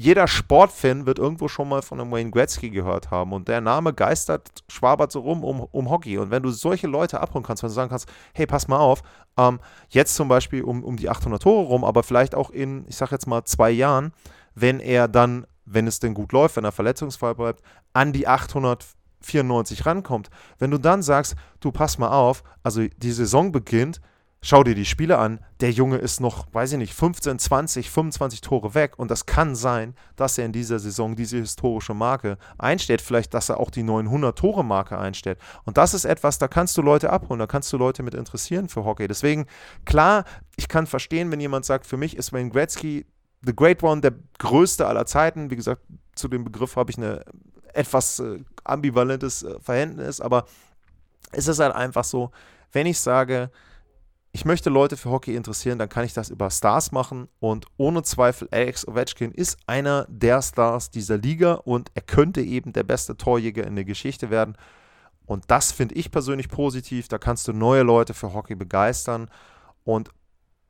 jeder 0.01 0.27
Sportfan 0.27 1.05
wird 1.05 1.19
irgendwo 1.19 1.47
schon 1.47 1.69
mal 1.69 1.83
von 1.83 2.01
einem 2.01 2.11
Wayne 2.11 2.31
Gretzky 2.31 2.71
gehört 2.71 3.11
haben 3.11 3.35
und 3.35 3.49
der 3.49 3.61
Name 3.61 3.93
geistert, 3.93 4.49
schwabert 4.71 5.13
so 5.13 5.21
rum 5.21 5.45
um, 5.45 5.61
um 5.61 5.91
Hockey. 5.91 6.17
Und 6.17 6.31
wenn 6.31 6.43
du 6.43 6.49
solche 6.49 6.87
Leute 6.87 7.21
abholen 7.21 7.45
kannst, 7.45 7.63
wenn 7.63 7.69
du 7.69 7.75
sagen 7.75 7.91
kannst, 7.91 8.09
hey, 8.33 8.47
pass 8.47 8.67
mal 8.67 8.79
auf, 8.79 9.03
ähm, 9.37 9.61
jetzt 9.91 10.15
zum 10.15 10.27
Beispiel 10.27 10.63
um, 10.63 10.85
um 10.85 10.97
die 10.97 11.11
800 11.11 11.43
Tore 11.43 11.67
rum, 11.67 11.85
aber 11.85 12.03
vielleicht 12.03 12.35
auch 12.35 12.49
in, 12.49 12.87
ich 12.89 12.97
sag 12.97 13.13
jetzt 13.13 13.27
mal, 13.27 13.45
zwei 13.45 13.71
Jahren, 13.71 14.15
wenn 14.55 14.81
er 14.81 15.07
dann, 15.07 15.47
wenn 15.67 15.87
es 15.87 16.01
denn 16.01 16.15
gut 16.15 16.33
läuft, 16.33 16.57
wenn 16.57 16.65
er 16.65 16.73
verletzungsfrei 16.73 17.35
bleibt, 17.35 17.63
an 17.93 18.15
die 18.15 18.27
894 18.27 19.85
rankommt. 19.85 20.31
Wenn 20.59 20.71
du 20.71 20.79
dann 20.79 21.03
sagst, 21.03 21.37
du 21.61 21.73
pass 21.73 21.99
mal 21.99 22.09
auf, 22.09 22.43
also 22.63 22.87
die 22.97 23.13
Saison 23.13 23.53
beginnt, 23.53 24.01
Schau 24.43 24.65
dir 24.65 24.75
die 24.75 24.87
Spiele 24.87 25.19
an. 25.19 25.41
Der 25.61 25.71
Junge 25.71 25.99
ist 25.99 26.19
noch, 26.19 26.47
weiß 26.55 26.73
ich 26.73 26.79
nicht, 26.79 26.95
15, 26.95 27.39
20, 27.39 27.91
25 27.91 28.41
Tore 28.41 28.75
weg. 28.75 28.99
Und 28.99 29.11
das 29.11 29.27
kann 29.27 29.55
sein, 29.55 29.95
dass 30.17 30.39
er 30.39 30.47
in 30.47 30.53
dieser 30.53 30.79
Saison 30.79 31.15
diese 31.15 31.37
historische 31.37 31.93
Marke 31.93 32.39
einstellt. 32.57 33.03
Vielleicht, 33.03 33.35
dass 33.35 33.51
er 33.51 33.61
auch 33.61 33.71
die 33.71 33.85
900-Tore-Marke 33.85 34.97
einstellt. 34.99 35.39
Und 35.65 35.77
das 35.77 35.93
ist 35.93 36.07
etwas, 36.07 36.39
da 36.39 36.49
kannst 36.49 36.75
du 36.79 36.83
Leute 36.83 37.11
abholen. 37.11 37.39
Da 37.39 37.47
kannst 37.47 37.71
du 37.71 37.77
Leute 37.77 38.03
mit 38.03 38.15
interessieren 38.15 38.71
für 38.71 38.83
Hockey. 38.83 39.07
Deswegen, 39.09 39.45
klar, 39.85 40.25
ich 40.57 40.69
kann 40.69 40.87
verstehen, 40.87 41.31
wenn 41.31 41.41
jemand 41.41 41.67
sagt, 41.67 41.87
für 41.87 41.99
mich 41.99 42.17
ist 42.17 42.33
Wayne 42.33 42.49
Gretzky 42.51 43.05
The 43.43 43.55
Great 43.55 43.83
One 43.83 44.01
der 44.01 44.15
größte 44.39 44.87
aller 44.87 45.05
Zeiten. 45.05 45.51
Wie 45.51 45.57
gesagt, 45.57 45.83
zu 46.15 46.29
dem 46.29 46.45
Begriff 46.45 46.77
habe 46.77 46.91
ich 46.91 46.97
ein 46.97 47.21
etwas 47.75 48.19
äh, 48.21 48.39
ambivalentes 48.65 49.43
äh, 49.43 49.61
Verhältnis. 49.61 50.23
Aber 50.23 50.47
es 51.33 51.47
ist 51.47 51.59
halt 51.59 51.75
einfach 51.75 52.05
so, 52.05 52.31
Wenn 52.73 52.87
ich 52.87 52.99
sage, 53.01 53.51
ich 54.33 54.45
möchte 54.45 54.71
Leute 54.71 54.97
für 54.97 55.11
Hockey 55.11 55.35
interessieren, 55.35 55.79
dann 55.79 55.89
kann 55.89 56.05
ich 56.05 56.15
das 56.15 56.31
über 56.31 56.51
Stars 56.51 56.93
machen 56.93 57.29
und 57.41 57.67
ohne 57.77 58.03
Zweifel 58.03 58.49
Alex 58.53 58.87
Ovechkin 58.87 59.33
ist 59.33 59.59
einer 59.67 60.07
der 60.09 60.41
Stars 60.41 60.91
dieser 60.91 61.19
Liga 61.19 61.55
und 61.55 61.91
er 61.95 62.03
könnte 62.03 62.41
eben 62.41 62.73
der 62.73 62.85
beste 62.85 63.17
Torjäger 63.17 63.67
in 63.67 63.75
der 63.75 63.85
Geschichte 63.85 64.31
werden. 64.31 64.57
Und 65.27 65.45
das 65.49 65.73
finde 65.73 65.95
ich 65.97 66.11
persönlich 66.11 66.49
positiv. 66.49 67.09
Da 67.09 67.19
kannst 67.19 67.47
du 67.49 67.53
neue 67.53 67.83
Leute 67.83 68.15
für 68.15 68.33
Hockey 68.33 68.55
begeistern 68.55 69.31
und 69.85 70.11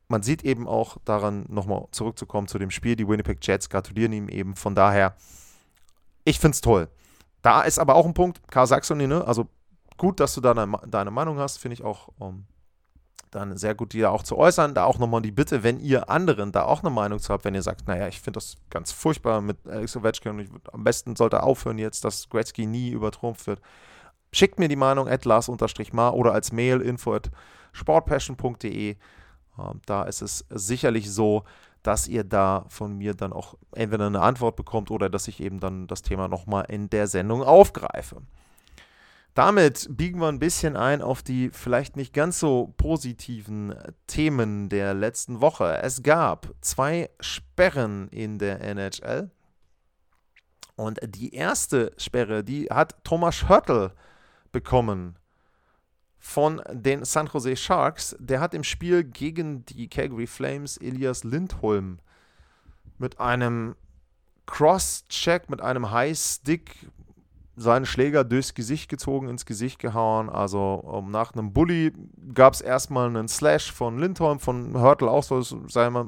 man 0.07 0.23
sieht 0.23 0.43
eben 0.43 0.67
auch 0.67 0.97
daran, 1.05 1.45
nochmal 1.47 1.85
zurückzukommen 1.91 2.47
zu 2.47 2.59
dem 2.59 2.71
Spiel, 2.71 2.95
die 2.95 3.07
Winnipeg 3.07 3.39
Jets 3.41 3.69
gratulieren 3.69 4.11
ihm 4.11 4.27
eben. 4.27 4.55
Von 4.55 4.75
daher, 4.75 5.15
ich 6.25 6.39
finde 6.39 6.55
es 6.55 6.61
toll. 6.61 6.89
Da 7.41 7.61
ist 7.61 7.79
aber 7.79 7.95
auch 7.95 8.05
ein 8.05 8.13
Punkt, 8.13 8.41
Karl 8.51 8.67
Saxony, 8.67 9.07
ne? 9.07 9.25
Also 9.25 9.47
gut, 9.97 10.19
dass 10.19 10.33
du 10.35 10.41
da 10.41 10.53
deine, 10.53 10.77
deine 10.87 11.11
Meinung 11.11 11.39
hast, 11.39 11.57
finde 11.57 11.75
ich 11.75 11.83
auch 11.83 12.09
um, 12.19 12.27
ähm, 12.27 12.45
dann 13.29 13.55
sehr 13.57 13.75
gut, 13.75 13.93
die 13.93 14.01
da 14.01 14.09
auch 14.09 14.23
zu 14.23 14.37
äußern. 14.37 14.73
Da 14.73 14.85
auch 14.85 14.99
nochmal 14.99 15.21
die 15.21 15.31
Bitte, 15.31 15.63
wenn 15.63 15.79
ihr 15.79 16.09
anderen 16.09 16.51
da 16.51 16.63
auch 16.63 16.81
eine 16.81 16.89
Meinung 16.89 17.19
zu 17.19 17.33
habt, 17.33 17.45
wenn 17.45 17.55
ihr 17.55 17.61
sagt, 17.61 17.87
naja, 17.87 18.07
ich 18.07 18.19
finde 18.19 18.37
das 18.37 18.57
ganz 18.69 18.91
furchtbar 18.91 19.41
mit 19.41 19.57
Alex 19.67 19.95
Ovechkin 19.95 20.31
und 20.31 20.39
ich, 20.39 20.49
am 20.71 20.83
besten 20.83 21.15
sollte 21.15 21.43
aufhören 21.43 21.77
jetzt, 21.77 22.03
dass 22.03 22.29
Gretzky 22.29 22.65
nie 22.65 22.89
übertrumpft 22.89 23.47
wird. 23.47 23.61
Schickt 24.33 24.59
mir 24.59 24.67
die 24.67 24.75
Meinung 24.75 25.07
at 25.07 25.25
lars-mar 25.25 26.13
oder 26.13 26.33
als 26.33 26.51
Mail 26.51 26.81
info 26.81 27.13
at 27.13 27.29
sportpassion.de. 27.73 28.95
Ähm, 29.59 29.81
da 29.85 30.03
ist 30.03 30.21
es 30.21 30.45
sicherlich 30.49 31.11
so, 31.11 31.43
dass 31.83 32.07
ihr 32.07 32.23
da 32.23 32.65
von 32.69 32.97
mir 32.97 33.13
dann 33.13 33.33
auch 33.33 33.55
entweder 33.73 34.07
eine 34.07 34.21
Antwort 34.21 34.55
bekommt 34.55 34.91
oder 34.91 35.09
dass 35.09 35.27
ich 35.27 35.41
eben 35.41 35.59
dann 35.59 35.87
das 35.87 36.01
Thema 36.01 36.27
nochmal 36.27 36.65
in 36.69 36.89
der 36.89 37.07
Sendung 37.07 37.43
aufgreife. 37.43 38.21
Damit 39.33 39.87
biegen 39.89 40.19
wir 40.19 40.27
ein 40.27 40.39
bisschen 40.39 40.75
ein 40.75 41.01
auf 41.01 41.23
die 41.23 41.49
vielleicht 41.51 41.95
nicht 41.95 42.13
ganz 42.13 42.39
so 42.39 42.73
positiven 42.75 43.73
Themen 44.05 44.67
der 44.67 44.93
letzten 44.93 45.39
Woche. 45.39 45.81
Es 45.81 46.03
gab 46.03 46.53
zwei 46.59 47.09
Sperren 47.21 48.09
in 48.09 48.39
der 48.39 48.59
NHL. 48.61 49.31
Und 50.75 50.99
die 51.05 51.33
erste 51.33 51.93
Sperre, 51.97 52.43
die 52.43 52.65
hat 52.65 53.03
Thomas 53.05 53.47
Hörtel 53.47 53.93
bekommen 54.51 55.17
von 56.17 56.61
den 56.71 57.05
San 57.05 57.27
Jose 57.27 57.55
Sharks. 57.55 58.15
Der 58.19 58.41
hat 58.41 58.53
im 58.53 58.63
Spiel 58.63 59.03
gegen 59.03 59.65
die 59.65 59.87
Calgary 59.87 60.27
Flames 60.27 60.77
Elias 60.77 61.23
Lindholm 61.23 61.99
mit 62.97 63.19
einem 63.19 63.75
Cross-Check, 64.45 65.49
mit 65.49 65.61
einem 65.61 65.91
High-Stick 65.91 66.89
seinen 67.55 67.85
Schläger 67.85 68.23
durchs 68.23 68.53
Gesicht 68.53 68.89
gezogen, 68.89 69.27
ins 69.27 69.45
Gesicht 69.45 69.79
gehauen. 69.79 70.29
Also 70.29 70.75
um, 70.75 71.11
nach 71.11 71.33
einem 71.33 71.53
Bully 71.53 71.93
gab 72.33 72.53
es 72.53 72.61
erstmal 72.61 73.07
einen 73.07 73.27
Slash 73.27 73.71
von 73.71 73.99
Lindholm, 73.99 74.39
von 74.39 74.73
Hörtel 74.73 75.09
auch 75.09 75.23
so, 75.23 75.41
sei 75.41 75.89
mal, 75.89 76.07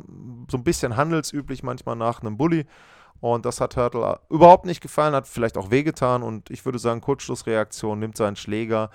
so 0.50 0.58
ein 0.58 0.64
bisschen 0.64 0.96
handelsüblich 0.96 1.64
manchmal 1.64 1.96
nach 1.96 2.22
einem 2.22 2.38
Bully. 2.38 2.66
Und 3.20 3.46
das 3.46 3.62
hat 3.62 3.76
Hörtel 3.76 4.18
überhaupt 4.30 4.66
nicht 4.66 4.82
gefallen, 4.82 5.16
hat 5.16 5.28
vielleicht 5.28 5.58
auch 5.58 5.72
wehgetan. 5.72 6.24
Und 6.24 6.50
ich 6.50 6.66
würde 6.66 6.80
sagen, 6.80 7.02
Kurzschlussreaktion, 7.02 8.00
nimmt 8.00 8.18
seinen 8.18 8.36
Schläger, 8.36 8.90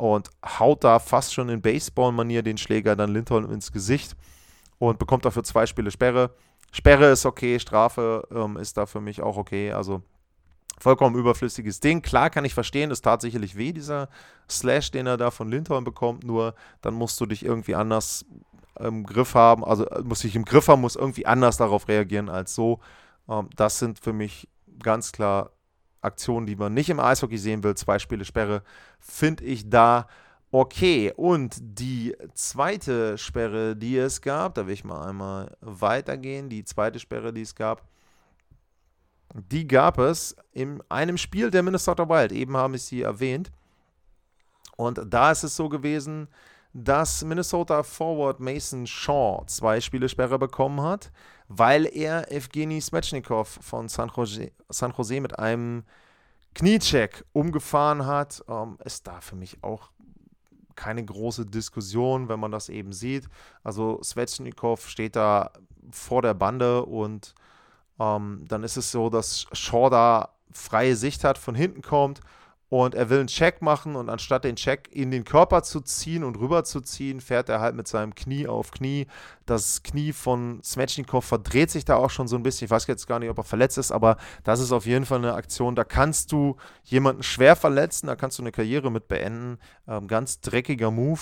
und 0.00 0.30
haut 0.58 0.82
da 0.82 0.98
fast 0.98 1.34
schon 1.34 1.50
in 1.50 1.60
Baseball-Manier 1.60 2.42
den 2.42 2.56
Schläger 2.56 2.96
dann 2.96 3.12
Lindholm 3.12 3.50
ins 3.50 3.70
Gesicht 3.70 4.16
und 4.78 4.98
bekommt 4.98 5.26
dafür 5.26 5.44
zwei 5.44 5.66
Spiele 5.66 5.90
Sperre. 5.90 6.30
Sperre 6.72 7.10
ist 7.10 7.26
okay, 7.26 7.60
Strafe 7.60 8.26
ähm, 8.34 8.56
ist 8.56 8.78
da 8.78 8.86
für 8.86 9.02
mich 9.02 9.20
auch 9.20 9.36
okay. 9.36 9.72
Also 9.72 10.02
vollkommen 10.80 11.16
überflüssiges 11.16 11.80
Ding. 11.80 12.02
Klar 12.02 12.30
kann 12.30 12.44
ich 12.44 12.54
verstehen, 12.54 12.90
es 12.90 13.02
tat 13.02 13.20
sicherlich 13.20 13.56
weh, 13.56 13.72
dieser 13.72 14.08
Slash, 14.48 14.90
den 14.90 15.06
er 15.06 15.16
da 15.16 15.30
von 15.30 15.50
Lindholm 15.50 15.84
bekommt, 15.84 16.24
nur 16.24 16.54
dann 16.80 16.94
musst 16.94 17.20
du 17.20 17.26
dich 17.26 17.44
irgendwie 17.44 17.74
anders 17.74 18.24
im 18.78 19.04
Griff 19.04 19.34
haben, 19.34 19.64
also 19.64 19.86
äh, 19.86 20.02
muss 20.02 20.24
ich 20.24 20.34
im 20.34 20.44
Griff 20.44 20.68
haben, 20.68 20.80
muss 20.80 20.96
irgendwie 20.96 21.26
anders 21.26 21.58
darauf 21.58 21.86
reagieren 21.88 22.28
als 22.28 22.54
so. 22.54 22.80
Ähm, 23.28 23.48
das 23.56 23.78
sind 23.78 23.98
für 23.98 24.12
mich 24.12 24.48
ganz 24.82 25.12
klar 25.12 25.50
Aktionen, 26.00 26.46
die 26.46 26.56
man 26.56 26.72
nicht 26.72 26.88
im 26.88 26.98
Eishockey 26.98 27.36
sehen 27.36 27.62
will, 27.62 27.74
zwei 27.74 27.98
Spiele 27.98 28.24
Sperre, 28.24 28.62
finde 28.98 29.44
ich 29.44 29.68
da 29.68 30.06
okay. 30.50 31.12
Und 31.14 31.58
die 31.60 32.16
zweite 32.34 33.18
Sperre, 33.18 33.76
die 33.76 33.98
es 33.98 34.22
gab, 34.22 34.54
da 34.54 34.66
will 34.66 34.72
ich 34.74 34.84
mal 34.84 35.06
einmal 35.06 35.54
weitergehen, 35.60 36.48
die 36.48 36.64
zweite 36.64 36.98
Sperre, 36.98 37.34
die 37.34 37.42
es 37.42 37.54
gab, 37.54 37.82
die 39.34 39.66
gab 39.66 39.98
es 39.98 40.34
in 40.52 40.82
einem 40.88 41.16
Spiel 41.16 41.50
der 41.50 41.62
Minnesota 41.62 42.08
Wild. 42.08 42.32
Eben 42.32 42.56
habe 42.56 42.76
ich 42.76 42.82
sie 42.82 43.02
erwähnt. 43.02 43.50
Und 44.76 45.00
da 45.08 45.30
ist 45.30 45.44
es 45.44 45.56
so 45.56 45.68
gewesen, 45.68 46.28
dass 46.72 47.24
Minnesota 47.24 47.82
Forward 47.82 48.40
Mason 48.40 48.86
Shaw 48.86 49.44
zwei 49.46 49.80
Spiele 49.80 50.08
Sperre 50.08 50.38
bekommen 50.38 50.80
hat 50.82 51.10
weil 51.52 51.86
er 51.86 52.30
Evgeny 52.30 52.80
Smechnikov 52.80 53.58
von 53.60 53.88
San 53.88 54.08
Jose, 54.14 54.52
San 54.68 54.94
Jose 54.96 55.20
mit 55.20 55.36
einem 55.36 55.82
Kniecheck 56.54 57.24
umgefahren 57.32 58.06
hat. 58.06 58.40
Ähm, 58.48 58.78
ist 58.84 59.08
da 59.08 59.20
für 59.20 59.34
mich 59.34 59.58
auch 59.64 59.90
keine 60.76 61.04
große 61.04 61.46
Diskussion, 61.46 62.28
wenn 62.28 62.38
man 62.38 62.52
das 62.52 62.68
eben 62.68 62.92
sieht. 62.92 63.28
Also 63.64 64.00
Svechnikov 64.00 64.88
steht 64.88 65.16
da 65.16 65.50
vor 65.90 66.22
der 66.22 66.34
Bande 66.34 66.84
und 66.86 67.34
ähm, 68.00 68.46
dann 68.48 68.64
ist 68.64 68.76
es 68.76 68.90
so, 68.90 69.10
dass 69.10 69.46
Shaw 69.52 69.90
da 69.90 70.30
freie 70.50 70.96
Sicht 70.96 71.22
hat, 71.22 71.38
von 71.38 71.54
hinten 71.54 71.82
kommt 71.82 72.20
und 72.70 72.94
er 72.94 73.10
will 73.10 73.18
einen 73.18 73.26
Check 73.26 73.62
machen 73.62 73.96
und 73.96 74.08
anstatt 74.08 74.44
den 74.44 74.54
Check 74.54 74.88
in 74.92 75.10
den 75.10 75.24
Körper 75.24 75.64
zu 75.64 75.80
ziehen 75.80 76.22
und 76.22 76.38
rüber 76.38 76.62
zu 76.62 76.80
ziehen, 76.80 77.20
fährt 77.20 77.48
er 77.48 77.60
halt 77.60 77.74
mit 77.74 77.88
seinem 77.88 78.14
Knie 78.14 78.46
auf 78.46 78.70
Knie. 78.70 79.08
Das 79.44 79.82
Knie 79.82 80.12
von 80.12 80.60
Smetschnikow 80.62 81.24
verdreht 81.24 81.72
sich 81.72 81.84
da 81.84 81.96
auch 81.96 82.10
schon 82.10 82.28
so 82.28 82.36
ein 82.36 82.44
bisschen. 82.44 82.66
Ich 82.66 82.70
weiß 82.70 82.86
jetzt 82.86 83.08
gar 83.08 83.18
nicht, 83.18 83.28
ob 83.28 83.38
er 83.38 83.44
verletzt 83.44 83.76
ist, 83.76 83.90
aber 83.90 84.16
das 84.44 84.60
ist 84.60 84.70
auf 84.70 84.86
jeden 84.86 85.04
Fall 85.04 85.18
eine 85.18 85.34
Aktion, 85.34 85.74
da 85.74 85.82
kannst 85.82 86.30
du 86.30 86.56
jemanden 86.84 87.24
schwer 87.24 87.56
verletzen, 87.56 88.06
da 88.06 88.14
kannst 88.14 88.38
du 88.38 88.42
eine 88.44 88.52
Karriere 88.52 88.90
mit 88.92 89.08
beenden. 89.08 89.58
Ähm, 89.88 90.06
ganz 90.06 90.40
dreckiger 90.40 90.92
Move 90.92 91.20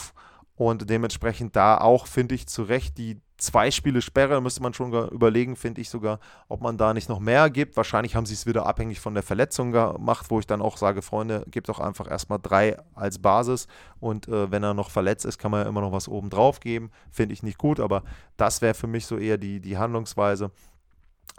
und 0.59 0.91
dementsprechend 0.91 1.55
da 1.55 1.79
auch, 1.79 2.09
finde 2.09 2.35
ich, 2.35 2.49
zu 2.49 2.65
Recht 2.65 2.99
die 2.99 3.21
zwei 3.37 3.71
Spiele 3.71 4.03
Sperre, 4.03 4.43
müsste 4.43 4.61
man 4.61 4.75
schon 4.75 4.93
überlegen, 5.11 5.55
finde 5.55 5.81
ich 5.81 5.88
sogar, 5.88 6.19
ob 6.49 6.61
man 6.61 6.77
da 6.77 6.93
nicht 6.93 7.09
noch 7.09 7.21
mehr 7.21 7.49
gibt. 7.49 7.77
Wahrscheinlich 7.77 8.17
haben 8.17 8.27
sie 8.27 8.35
es 8.35 8.45
wieder 8.45 8.67
abhängig 8.67 8.99
von 8.99 9.15
der 9.15 9.23
Verletzung 9.23 9.71
gemacht, 9.71 10.27
wo 10.31 10.41
ich 10.41 10.49
dann 10.49 10.61
auch 10.61 10.77
sage, 10.77 11.00
Freunde, 11.00 11.45
gebt 11.49 11.69
doch 11.69 11.79
einfach 11.79 12.11
erstmal 12.11 12.41
drei 12.43 12.77
als 12.97 13.21
Basis 13.21 13.69
und 14.00 14.27
äh, 14.27 14.50
wenn 14.50 14.65
er 14.65 14.75
noch 14.75 14.91
verletzt 14.91 15.25
ist, 15.25 15.38
kann 15.38 15.53
man 15.53 15.62
ja 15.62 15.69
immer 15.69 15.81
noch 15.81 15.93
was 15.93 16.09
oben 16.09 16.29
drauf 16.29 16.59
geben. 16.59 16.91
Finde 17.12 17.35
ich 17.35 17.45
nicht 17.45 17.59
gut, 17.59 17.79
aber 17.79 18.03
das 18.37 18.61
wäre 18.61 18.75
für 18.75 18.88
mich 18.88 19.07
so 19.07 19.17
eher 19.17 19.38
die, 19.38 19.61
die 19.61 19.79
Handlungsweise. 19.79 20.50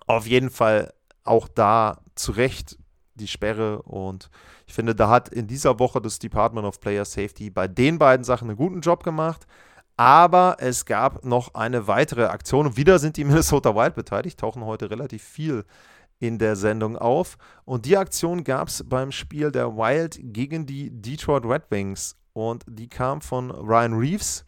Auf 0.07 0.27
jeden 0.27 0.49
Fall 0.49 0.93
auch 1.25 1.49
da 1.49 1.99
zu 2.15 2.31
Recht 2.31 2.78
die 3.19 3.27
Sperre 3.27 3.81
und 3.83 4.29
ich 4.67 4.73
finde, 4.73 4.95
da 4.95 5.09
hat 5.09 5.29
in 5.29 5.47
dieser 5.47 5.79
Woche 5.79 6.01
das 6.01 6.19
Department 6.19 6.65
of 6.65 6.79
Player 6.79 7.05
Safety 7.05 7.49
bei 7.49 7.67
den 7.67 7.97
beiden 7.97 8.23
Sachen 8.23 8.49
einen 8.49 8.57
guten 8.57 8.81
Job 8.81 9.03
gemacht. 9.03 9.47
Aber 9.97 10.55
es 10.59 10.85
gab 10.85 11.25
noch 11.25 11.55
eine 11.55 11.87
weitere 11.87 12.25
Aktion 12.25 12.67
und 12.67 12.77
wieder 12.77 12.99
sind 12.99 13.17
die 13.17 13.23
Minnesota 13.25 13.75
Wild 13.75 13.95
beteiligt, 13.95 14.39
tauchen 14.39 14.63
heute 14.63 14.89
relativ 14.89 15.23
viel 15.23 15.65
in 16.19 16.37
der 16.37 16.55
Sendung 16.55 16.97
auf. 16.97 17.37
Und 17.65 17.85
die 17.85 17.97
Aktion 17.97 18.43
gab 18.43 18.67
es 18.67 18.87
beim 18.87 19.11
Spiel 19.11 19.51
der 19.51 19.75
Wild 19.75 20.19
gegen 20.21 20.65
die 20.65 20.89
Detroit 20.91 21.45
Red 21.45 21.63
Wings. 21.69 22.15
Und 22.33 22.63
die 22.67 22.87
kam 22.87 23.21
von 23.21 23.51
Ryan 23.51 23.93
Reeves, 23.93 24.45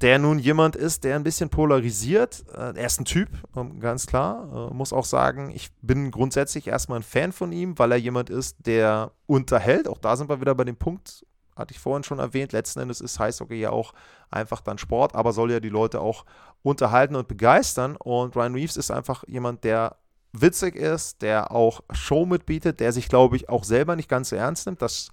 der 0.00 0.18
nun 0.18 0.38
jemand 0.38 0.76
ist, 0.76 1.04
der 1.04 1.16
ein 1.16 1.24
bisschen 1.24 1.50
polarisiert. 1.50 2.44
Äh, 2.54 2.78
er 2.78 2.86
ist 2.86 3.00
ein 3.00 3.04
Typ, 3.04 3.28
ähm, 3.56 3.80
ganz 3.80 4.06
klar. 4.06 4.70
Äh, 4.70 4.74
muss 4.74 4.92
auch 4.92 5.04
sagen, 5.04 5.50
ich 5.50 5.70
bin 5.82 6.10
grundsätzlich 6.10 6.68
erstmal 6.68 7.00
ein 7.00 7.04
Fan 7.04 7.32
von 7.32 7.52
ihm, 7.52 7.78
weil 7.78 7.92
er 7.92 7.98
jemand 7.98 8.30
ist, 8.30 8.56
der 8.60 9.10
unterhält. 9.26 9.88
Auch 9.88 9.98
da 9.98 10.16
sind 10.16 10.28
wir 10.28 10.40
wieder 10.40 10.54
bei 10.54 10.64
dem 10.64 10.76
Punkt, 10.76 11.26
hatte 11.56 11.72
ich 11.72 11.80
vorhin 11.80 12.04
schon 12.04 12.20
erwähnt. 12.20 12.52
Letzten 12.52 12.80
Endes 12.80 13.00
ist 13.00 13.20
Eishockey 13.20 13.56
ja 13.56 13.70
auch 13.70 13.92
einfach 14.30 14.60
dann 14.60 14.78
Sport, 14.78 15.16
aber 15.16 15.32
soll 15.32 15.50
ja 15.50 15.60
die 15.60 15.68
Leute 15.68 16.00
auch 16.00 16.24
unterhalten 16.62 17.16
und 17.16 17.26
begeistern. 17.26 17.96
Und 17.96 18.36
Ryan 18.36 18.54
Reeves 18.54 18.76
ist 18.76 18.92
einfach 18.92 19.24
jemand, 19.26 19.64
der 19.64 19.96
witzig 20.32 20.76
ist, 20.76 21.22
der 21.22 21.50
auch 21.50 21.82
Show 21.90 22.24
mitbietet, 22.24 22.78
der 22.78 22.92
sich, 22.92 23.08
glaube 23.08 23.34
ich, 23.36 23.48
auch 23.48 23.64
selber 23.64 23.96
nicht 23.96 24.08
ganz 24.08 24.28
so 24.28 24.36
ernst 24.36 24.66
nimmt. 24.66 24.80
Das 24.80 25.10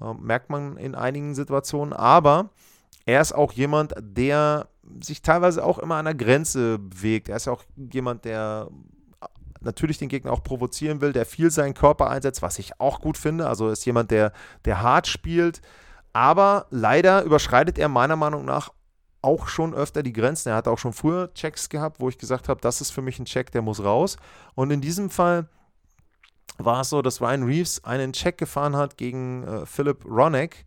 äh, 0.00 0.14
merkt 0.14 0.48
man 0.48 0.78
in 0.78 0.94
einigen 0.94 1.34
Situationen. 1.34 1.92
Aber 1.92 2.48
er 3.06 3.20
ist 3.20 3.34
auch 3.34 3.52
jemand, 3.52 3.94
der 4.00 4.68
sich 5.00 5.22
teilweise 5.22 5.64
auch 5.64 5.78
immer 5.78 5.96
an 5.96 6.06
der 6.06 6.14
Grenze 6.14 6.78
bewegt. 6.78 7.28
Er 7.28 7.36
ist 7.36 7.48
auch 7.48 7.64
jemand, 7.76 8.24
der 8.24 8.68
natürlich 9.60 9.98
den 9.98 10.08
Gegner 10.08 10.32
auch 10.32 10.42
provozieren 10.42 11.00
will, 11.00 11.12
der 11.12 11.26
viel 11.26 11.50
seinen 11.50 11.74
Körper 11.74 12.10
einsetzt, 12.10 12.42
was 12.42 12.58
ich 12.58 12.80
auch 12.80 13.00
gut 13.00 13.16
finde. 13.16 13.48
Also 13.48 13.68
ist 13.68 13.84
jemand, 13.86 14.10
der, 14.10 14.32
der 14.64 14.82
hart 14.82 15.06
spielt. 15.06 15.60
Aber 16.12 16.66
leider 16.70 17.22
überschreitet 17.22 17.78
er 17.78 17.88
meiner 17.88 18.16
Meinung 18.16 18.44
nach 18.44 18.72
auch 19.22 19.48
schon 19.48 19.74
öfter 19.74 20.02
die 20.02 20.12
Grenzen. 20.12 20.50
Er 20.50 20.56
hat 20.56 20.68
auch 20.68 20.78
schon 20.78 20.92
früher 20.92 21.32
Checks 21.32 21.70
gehabt, 21.70 21.98
wo 21.98 22.08
ich 22.08 22.18
gesagt 22.18 22.48
habe, 22.48 22.60
das 22.60 22.80
ist 22.80 22.90
für 22.90 23.02
mich 23.02 23.18
ein 23.18 23.24
Check, 23.24 23.50
der 23.50 23.62
muss 23.62 23.82
raus. 23.82 24.16
Und 24.54 24.70
in 24.70 24.80
diesem 24.80 25.08
Fall 25.08 25.48
war 26.58 26.82
es 26.82 26.90
so, 26.90 27.02
dass 27.02 27.20
Ryan 27.20 27.42
Reeves 27.42 27.82
einen 27.84 28.12
Check 28.12 28.38
gefahren 28.38 28.76
hat 28.76 28.96
gegen 28.96 29.44
äh, 29.44 29.66
Philip 29.66 30.04
Ronek 30.04 30.64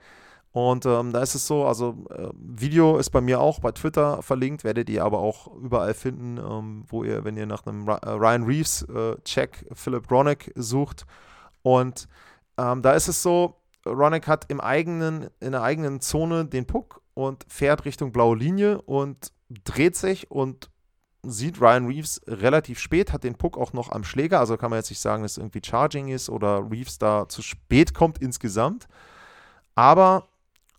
Und 0.57 0.87
ähm, 0.87 1.13
da 1.13 1.21
ist 1.21 1.35
es 1.35 1.45
so, 1.45 1.67
also 1.67 2.03
äh, 2.09 2.29
Video 2.33 2.97
ist 2.97 3.11
bei 3.11 3.21
mir 3.21 3.39
auch 3.39 3.59
bei 3.59 3.71
Twitter 3.73 4.23
verlinkt, 4.23 4.63
werdet 4.63 4.89
ihr 4.89 5.05
aber 5.05 5.19
auch 5.19 5.53
überall 5.55 5.93
finden, 5.93 6.39
ähm, 6.39 6.83
wo 6.87 7.03
ihr, 7.03 7.23
wenn 7.23 7.37
ihr 7.37 7.45
nach 7.45 7.67
einem 7.67 7.87
äh, 7.87 7.91
Ryan 8.03 8.41
Reeves 8.41 8.81
äh, 8.81 9.17
Check 9.23 9.67
Philip 9.73 10.09
Ronick 10.09 10.51
sucht. 10.55 11.05
Und 11.61 12.07
ähm, 12.57 12.81
da 12.81 12.93
ist 12.93 13.07
es 13.07 13.21
so, 13.21 13.61
Ronick 13.85 14.27
hat 14.27 14.45
im 14.47 14.59
eigenen, 14.59 15.29
in 15.39 15.51
der 15.51 15.61
eigenen 15.61 16.01
Zone 16.01 16.45
den 16.45 16.65
Puck 16.65 17.03
und 17.13 17.45
fährt 17.47 17.85
Richtung 17.85 18.11
blaue 18.11 18.35
Linie 18.35 18.81
und 18.81 19.31
dreht 19.63 19.95
sich 19.95 20.31
und 20.31 20.71
sieht 21.21 21.61
Ryan 21.61 21.85
Reeves 21.85 22.19
relativ 22.25 22.79
spät, 22.79 23.13
hat 23.13 23.23
den 23.23 23.35
Puck 23.35 23.59
auch 23.59 23.73
noch 23.73 23.91
am 23.91 24.03
Schläger, 24.03 24.39
also 24.39 24.57
kann 24.57 24.71
man 24.71 24.79
jetzt 24.79 24.89
nicht 24.89 25.01
sagen, 25.01 25.21
dass 25.21 25.37
irgendwie 25.37 25.61
Charging 25.63 26.07
ist 26.07 26.31
oder 26.31 26.67
Reeves 26.67 26.97
da 26.97 27.29
zu 27.29 27.43
spät 27.43 27.93
kommt 27.93 28.17
insgesamt. 28.17 28.87
Aber 29.75 30.27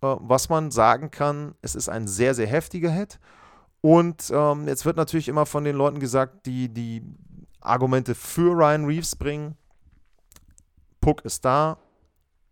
was 0.01 0.49
man 0.49 0.71
sagen 0.71 1.11
kann, 1.11 1.55
es 1.63 1.75
ist 1.75 1.89
ein 1.89 2.07
sehr, 2.07 2.35
sehr 2.35 2.47
heftiger 2.47 2.91
Hit. 2.91 3.19
Und 3.81 4.31
ähm, 4.33 4.67
jetzt 4.67 4.85
wird 4.85 4.97
natürlich 4.97 5.29
immer 5.29 5.47
von 5.47 5.65
den 5.65 5.77
Leuten 5.77 6.01
gesagt, 6.01 6.47
die 6.47 6.69
die 6.69 7.03
Argumente 7.61 8.15
für 8.15 8.53
Ryan 8.53 8.87
Reeves 8.87 9.17
bringen. 9.17 9.57
Puck 11.01 11.25
ist 11.25 11.45
da, 11.45 11.79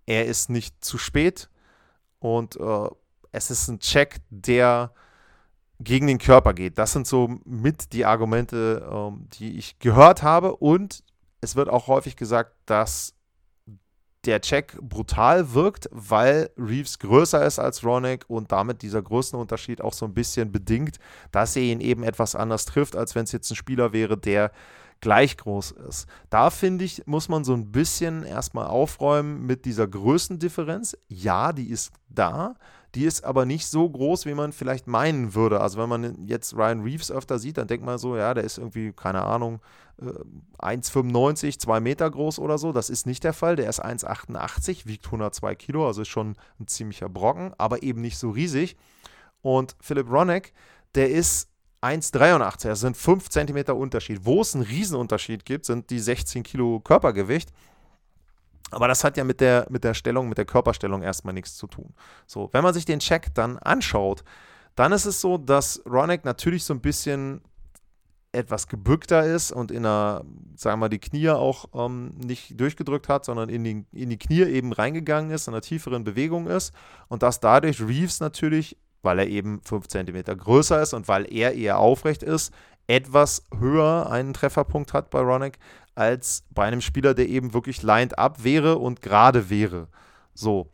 er 0.07 0.27
ist 0.27 0.51
nicht 0.51 0.85
zu 0.85 0.99
spät 0.99 1.51
und 2.21 2.57
äh, 2.57 2.89
es 3.33 3.51
ist 3.51 3.69
ein 3.69 3.81
Check, 3.81 4.21
der 4.31 4.93
gegen 5.81 6.07
den 6.07 6.19
Körper 6.19 6.55
geht. 6.55 6.79
Das 6.79 6.93
sind 6.93 7.07
so 7.07 7.39
mit 7.45 7.93
die 7.93 8.05
Argumente, 8.05 8.89
ähm, 8.91 9.29
die 9.35 9.59
ich 9.59 9.79
gehört 9.79 10.23
habe. 10.23 10.57
Und 10.57 11.05
es 11.41 11.57
wird 11.57 11.69
auch 11.69 11.87
häufig 11.87 12.17
gesagt, 12.17 12.53
dass 12.67 13.15
der 14.27 14.41
Check 14.41 14.77
brutal 14.81 15.55
wirkt, 15.55 15.89
weil 15.93 16.51
Reeves 16.59 16.99
größer 16.99 17.45
ist 17.47 17.59
als 17.59 17.85
Ronick 17.85 18.25
und 18.29 18.53
damit 18.53 18.83
dieser 18.83 19.03
Größenunterschied 19.03 19.81
auch 19.81 19.93
so 19.93 20.07
ein 20.07 20.15
bisschen 20.15 20.53
bedingt, 20.53 20.99
dass 21.33 21.57
er 21.57 21.63
ihn 21.63 21.81
eben 21.81 22.03
etwas 22.03 22.35
anders 22.35 22.65
trifft, 22.65 22.97
als 22.97 23.15
wenn 23.15 23.25
es 23.25 23.33
jetzt 23.33 23.51
ein 23.51 23.57
Spieler 23.57 23.93
wäre, 23.93 24.17
der 24.17 24.51
gleich 25.01 25.37
groß 25.37 25.73
ist. 25.89 26.07
Da 26.31 26.51
finde 26.51 26.85
ich, 26.85 27.07
muss 27.07 27.29
man 27.29 27.45
so 27.45 27.53
ein 27.53 27.71
bisschen 27.71 28.25
erstmal 28.25 28.67
aufräumen 28.67 29.45
mit 29.47 29.65
dieser 29.65 29.87
Größendifferenz. 29.87 30.97
Ja, 31.09 31.53
die 31.53 31.69
ist 31.69 31.93
da, 32.09 32.55
die 32.97 33.05
ist 33.05 33.25
aber 33.25 33.45
nicht 33.45 33.67
so 33.67 33.89
groß, 33.89 34.25
wie 34.25 34.33
man 34.33 34.53
vielleicht 34.53 34.87
meinen 34.87 35.35
würde. 35.35 35.61
Also 35.61 35.79
wenn 35.79 35.89
man 35.89 36.27
jetzt 36.27 36.57
Ryan 36.57 36.83
Reeves 36.83 37.11
öfter 37.11 37.39
sieht, 37.39 37.59
dann 37.59 37.69
denkt 37.69 37.85
man 37.85 37.99
so, 37.99 38.17
ja, 38.17 38.33
der 38.33 38.43
ist 38.43 38.57
irgendwie, 38.57 38.93
keine 38.93 39.23
Ahnung, 39.23 39.61
1,95, 40.59 41.47
äh, 41.47 41.59
2 41.59 41.81
Meter 41.81 42.11
groß 42.11 42.39
oder 42.39 42.57
so. 42.57 42.73
Das 42.73 42.89
ist 42.89 43.07
nicht 43.07 43.23
der 43.23 43.35
Fall. 43.35 43.57
Der 43.57 43.69
ist 43.69 43.85
1,88, 43.85 44.87
wiegt 44.87 45.05
102 45.05 45.55
Kilo, 45.57 45.87
also 45.87 46.03
ist 46.03 46.09
schon 46.09 46.37
ein 46.59 46.67
ziemlicher 46.69 47.11
Brocken, 47.11 47.53
aber 47.59 47.83
eben 47.83 48.01
nicht 48.01 48.17
so 48.17 48.31
riesig. 48.31 48.77
Und 49.43 49.77
Philipp 49.81 50.11
Ronek, 50.11 50.55
der 50.95 51.11
ist 51.11 51.51
1,83. 51.83 52.69
Das 52.69 52.81
sind 52.81 52.97
5 52.97 53.29
Zentimeter 53.29 53.77
Unterschied. 53.77 54.21
Wo 54.25 54.41
es 54.41 54.55
einen 54.55 54.65
Riesenunterschied 54.65 55.45
gibt, 55.45 55.67
sind 55.67 55.91
die 55.91 56.01
16 56.01 56.43
Kilo 56.43 56.81
Körpergewicht. 56.81 57.53
Aber 58.71 58.89
das 58.89 59.05
hat 59.05 59.17
ja 59.17 59.25
mit 59.25 59.41
der, 59.41 59.67
mit 59.71 59.85
der 59.85 59.95
Stellung, 59.95 60.29
mit 60.29 60.39
der 60.39 60.45
Körperstellung 60.45 61.03
erstmal 61.03 61.35
nichts 61.35 61.57
zu 61.57 61.67
tun. 61.67 61.95
So, 62.27 62.49
wenn 62.53 62.65
man 62.65 62.75
sich 62.75 62.85
den 62.85 62.99
Check 62.99 63.35
dann 63.35 63.59
anschaut, 63.59 64.25
dann 64.75 64.93
ist 64.93 65.07
es 65.07 65.21
so, 65.21 65.39
dass 65.39 65.83
Ronick 65.87 66.25
natürlich 66.25 66.65
so 66.65 66.75
ein 66.75 66.81
bisschen 66.81 67.41
etwas 68.33 68.69
gebückter 68.69 69.25
ist 69.25 69.51
und 69.51 69.71
in 69.71 69.85
der, 69.85 70.23
sagen 70.57 70.75
wir 70.75 70.77
mal, 70.77 70.89
die 70.89 70.99
Knie 70.99 71.31
auch 71.31 71.67
ähm, 71.75 72.13
nicht 72.19 72.61
durchgedrückt 72.61 73.09
hat, 73.09 73.25
sondern 73.25 73.49
in 73.49 73.65
die, 73.65 73.85
in 73.93 74.11
die 74.11 74.19
Knie 74.19 74.43
eben 74.43 74.73
reingegangen 74.73 75.31
ist, 75.31 75.49
in 75.49 75.55
einer 75.55 75.63
tieferen 75.63 76.05
Bewegung 76.05 76.47
ist 76.47 76.75
und 77.09 77.23
dass 77.23 77.41
dadurch 77.41 77.81
Reeves 77.81 78.21
natürlich, 78.21 78.77
weil 79.03 79.21
er 79.21 79.29
eben 79.29 79.63
5 79.63 79.89
cm 79.89 80.25
größer 80.37 80.83
ist 80.83 80.93
und 80.93 81.09
weil 81.09 81.33
er 81.33 81.55
eher 81.55 81.79
aufrecht 81.79 82.23
ist, 82.23 82.53
etwas 82.87 83.45
höher 83.59 84.11
einen 84.11 84.35
Trefferpunkt 84.35 84.93
hat 84.93 85.11
bei 85.11 85.21
Ronick 85.21 85.59
als 85.97 86.45
bei 86.51 86.65
einem 86.65 86.81
Spieler, 86.81 87.15
der 87.15 87.29
eben 87.29 87.55
wirklich 87.55 87.83
lined 87.83 88.19
up 88.19 88.45
wäre 88.45 88.79
und 88.79 89.03
gerade 89.03 89.51
wäre. 89.51 89.89
So. 90.35 90.71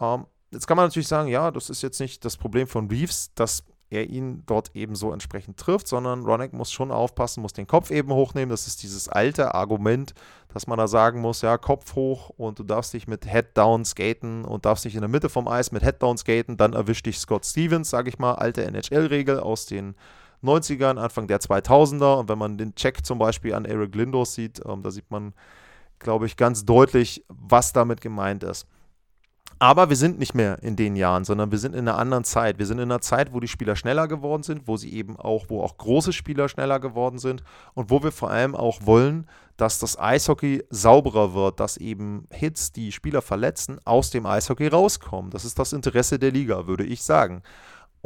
Ähm, 0.00 0.26
jetzt 0.50 0.66
kann 0.66 0.76
man 0.76 0.86
natürlich 0.86 1.08
sagen, 1.08 1.28
ja, 1.28 1.50
das 1.50 1.70
ist 1.70 1.82
jetzt 1.82 2.00
nicht 2.00 2.24
das 2.24 2.36
Problem 2.36 2.66
von 2.66 2.88
Reeves, 2.88 3.32
dass 3.34 3.64
er 3.88 4.08
ihn 4.08 4.42
dort 4.46 4.74
eben 4.74 4.96
so 4.96 5.12
entsprechend 5.12 5.58
trifft, 5.58 5.86
sondern 5.86 6.24
Ronick 6.24 6.52
muss 6.52 6.72
schon 6.72 6.90
aufpassen, 6.90 7.40
muss 7.40 7.52
den 7.52 7.68
Kopf 7.68 7.90
eben 7.90 8.12
hochnehmen. 8.12 8.50
Das 8.50 8.66
ist 8.66 8.82
dieses 8.82 9.08
alte 9.08 9.54
Argument, 9.54 10.12
dass 10.52 10.66
man 10.66 10.78
da 10.78 10.88
sagen 10.88 11.20
muss, 11.20 11.42
ja, 11.42 11.56
Kopf 11.56 11.94
hoch 11.94 12.30
und 12.30 12.58
du 12.58 12.64
darfst 12.64 12.92
dich 12.94 13.06
mit 13.06 13.30
Head 13.30 13.56
down 13.56 13.84
skaten 13.84 14.44
und 14.44 14.64
darfst 14.64 14.84
dich 14.84 14.96
in 14.96 15.02
der 15.02 15.08
Mitte 15.08 15.28
vom 15.28 15.46
Eis 15.46 15.70
mit 15.70 15.84
Head 15.84 16.02
down 16.02 16.18
skaten, 16.18 16.56
dann 16.56 16.72
erwischt 16.72 17.06
dich 17.06 17.18
Scott 17.18 17.46
Stevens, 17.46 17.90
sage 17.90 18.08
ich 18.08 18.18
mal, 18.18 18.34
alte 18.34 18.64
NHL-Regel 18.64 19.38
aus 19.38 19.66
den 19.66 19.94
90ern, 20.42 20.98
Anfang 20.98 21.26
der 21.26 21.40
2000er. 21.40 22.18
Und 22.18 22.28
wenn 22.28 22.38
man 22.38 22.58
den 22.58 22.74
Check 22.74 23.04
zum 23.04 23.18
Beispiel 23.18 23.54
an 23.54 23.64
Eric 23.64 23.94
Lindos 23.94 24.34
sieht, 24.34 24.60
ähm, 24.66 24.82
da 24.82 24.90
sieht 24.90 25.10
man, 25.10 25.34
glaube 25.98 26.26
ich, 26.26 26.36
ganz 26.36 26.64
deutlich, 26.64 27.24
was 27.28 27.72
damit 27.72 28.00
gemeint 28.00 28.42
ist. 28.42 28.66
Aber 29.58 29.88
wir 29.88 29.96
sind 29.96 30.18
nicht 30.18 30.34
mehr 30.34 30.62
in 30.62 30.76
den 30.76 30.96
Jahren, 30.96 31.24
sondern 31.24 31.50
wir 31.50 31.58
sind 31.58 31.74
in 31.74 31.88
einer 31.88 31.96
anderen 31.96 32.24
Zeit. 32.24 32.58
Wir 32.58 32.66
sind 32.66 32.78
in 32.78 32.90
einer 32.90 33.00
Zeit, 33.00 33.32
wo 33.32 33.40
die 33.40 33.48
Spieler 33.48 33.74
schneller 33.74 34.06
geworden 34.06 34.42
sind, 34.42 34.68
wo 34.68 34.76
sie 34.76 34.92
eben 34.92 35.16
auch, 35.16 35.46
wo 35.48 35.62
auch 35.62 35.78
große 35.78 36.12
Spieler 36.12 36.50
schneller 36.50 36.78
geworden 36.78 37.18
sind 37.18 37.42
und 37.72 37.88
wo 37.88 38.02
wir 38.02 38.12
vor 38.12 38.30
allem 38.30 38.54
auch 38.54 38.80
wollen, 38.84 39.26
dass 39.56 39.78
das 39.78 39.98
Eishockey 39.98 40.62
sauberer 40.68 41.32
wird, 41.32 41.58
dass 41.58 41.78
eben 41.78 42.26
Hits, 42.30 42.72
die 42.72 42.92
Spieler 42.92 43.22
verletzen, 43.22 43.80
aus 43.86 44.10
dem 44.10 44.26
Eishockey 44.26 44.68
rauskommen. 44.68 45.30
Das 45.30 45.46
ist 45.46 45.58
das 45.58 45.72
Interesse 45.72 46.18
der 46.18 46.32
Liga, 46.32 46.66
würde 46.66 46.84
ich 46.84 47.02
sagen. 47.02 47.42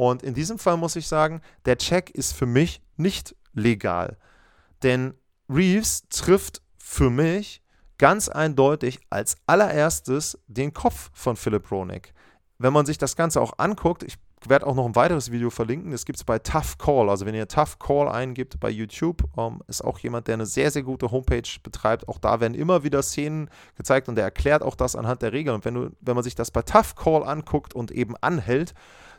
Und 0.01 0.23
in 0.23 0.33
diesem 0.33 0.57
Fall 0.57 0.77
muss 0.77 0.95
ich 0.95 1.07
sagen, 1.07 1.41
der 1.65 1.77
Check 1.77 2.09
ist 2.09 2.33
für 2.33 2.47
mich 2.47 2.81
nicht 2.97 3.35
legal. 3.53 4.17
Denn 4.81 5.13
Reeves 5.47 6.07
trifft 6.09 6.63
für 6.79 7.11
mich 7.11 7.61
ganz 7.99 8.27
eindeutig 8.27 8.99
als 9.11 9.35
allererstes 9.45 10.39
den 10.47 10.73
Kopf 10.73 11.11
von 11.13 11.35
Philip 11.35 11.69
Roenick. 11.69 12.15
Wenn 12.57 12.73
man 12.73 12.87
sich 12.87 12.97
das 12.97 13.15
Ganze 13.15 13.39
auch 13.41 13.59
anguckt, 13.59 14.01
ich 14.01 14.15
werde 14.47 14.65
auch 14.65 14.73
noch 14.73 14.87
ein 14.87 14.95
weiteres 14.95 15.29
Video 15.31 15.51
verlinken, 15.51 15.91
das 15.91 16.05
gibt 16.05 16.17
es 16.17 16.23
bei 16.23 16.39
Tough 16.39 16.79
Call. 16.79 17.07
Also 17.07 17.27
wenn 17.27 17.35
ihr 17.35 17.47
Tough 17.47 17.77
Call 17.77 18.07
eingibt 18.07 18.59
bei 18.59 18.71
YouTube, 18.71 19.21
ähm, 19.37 19.61
ist 19.67 19.83
auch 19.83 19.99
jemand, 19.99 20.27
der 20.27 20.33
eine 20.33 20.47
sehr, 20.47 20.71
sehr 20.71 20.81
gute 20.81 21.11
Homepage 21.11 21.43
betreibt. 21.61 22.07
Auch 22.07 22.17
da 22.17 22.39
werden 22.39 22.55
immer 22.55 22.83
wieder 22.83 23.03
Szenen 23.03 23.51
gezeigt 23.75 24.09
und 24.09 24.15
der 24.15 24.23
erklärt 24.23 24.63
auch 24.63 24.73
das 24.73 24.95
anhand 24.95 25.21
der 25.21 25.31
Regeln. 25.31 25.53
Und 25.53 25.65
wenn, 25.65 25.75
du, 25.75 25.91
wenn 26.01 26.15
man 26.15 26.23
sich 26.23 26.33
das 26.33 26.49
bei 26.49 26.63
Tough 26.63 26.95
Call 26.95 27.23
anguckt 27.23 27.75
und 27.75 27.91
eben 27.91 28.15
anhält, 28.17 28.73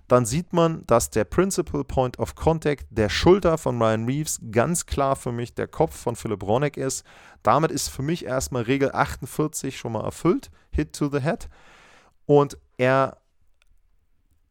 dann 0.08 0.26
sieht 0.26 0.52
man, 0.52 0.86
dass 0.86 1.10
der 1.10 1.24
Principal 1.24 1.84
Point 1.84 2.18
of 2.18 2.34
Contact 2.34 2.86
der 2.90 3.08
Schulter 3.08 3.56
von 3.56 3.80
Ryan 3.80 4.04
Reeves 4.04 4.40
ganz 4.50 4.86
klar 4.86 5.16
für 5.16 5.32
mich 5.32 5.54
der 5.54 5.68
Kopf 5.68 5.96
von 5.96 6.16
Philipp 6.16 6.42
Ronek 6.42 6.76
ist. 6.76 7.04
Damit 7.42 7.70
ist 7.70 7.88
für 7.88 8.02
mich 8.02 8.24
erstmal 8.24 8.62
Regel 8.62 8.92
48 8.92 9.76
schon 9.76 9.92
mal 9.92 10.04
erfüllt, 10.04 10.50
Hit 10.70 10.94
to 10.94 11.08
the 11.08 11.20
Head. 11.20 11.48
Und 12.26 12.58
er 12.76 13.18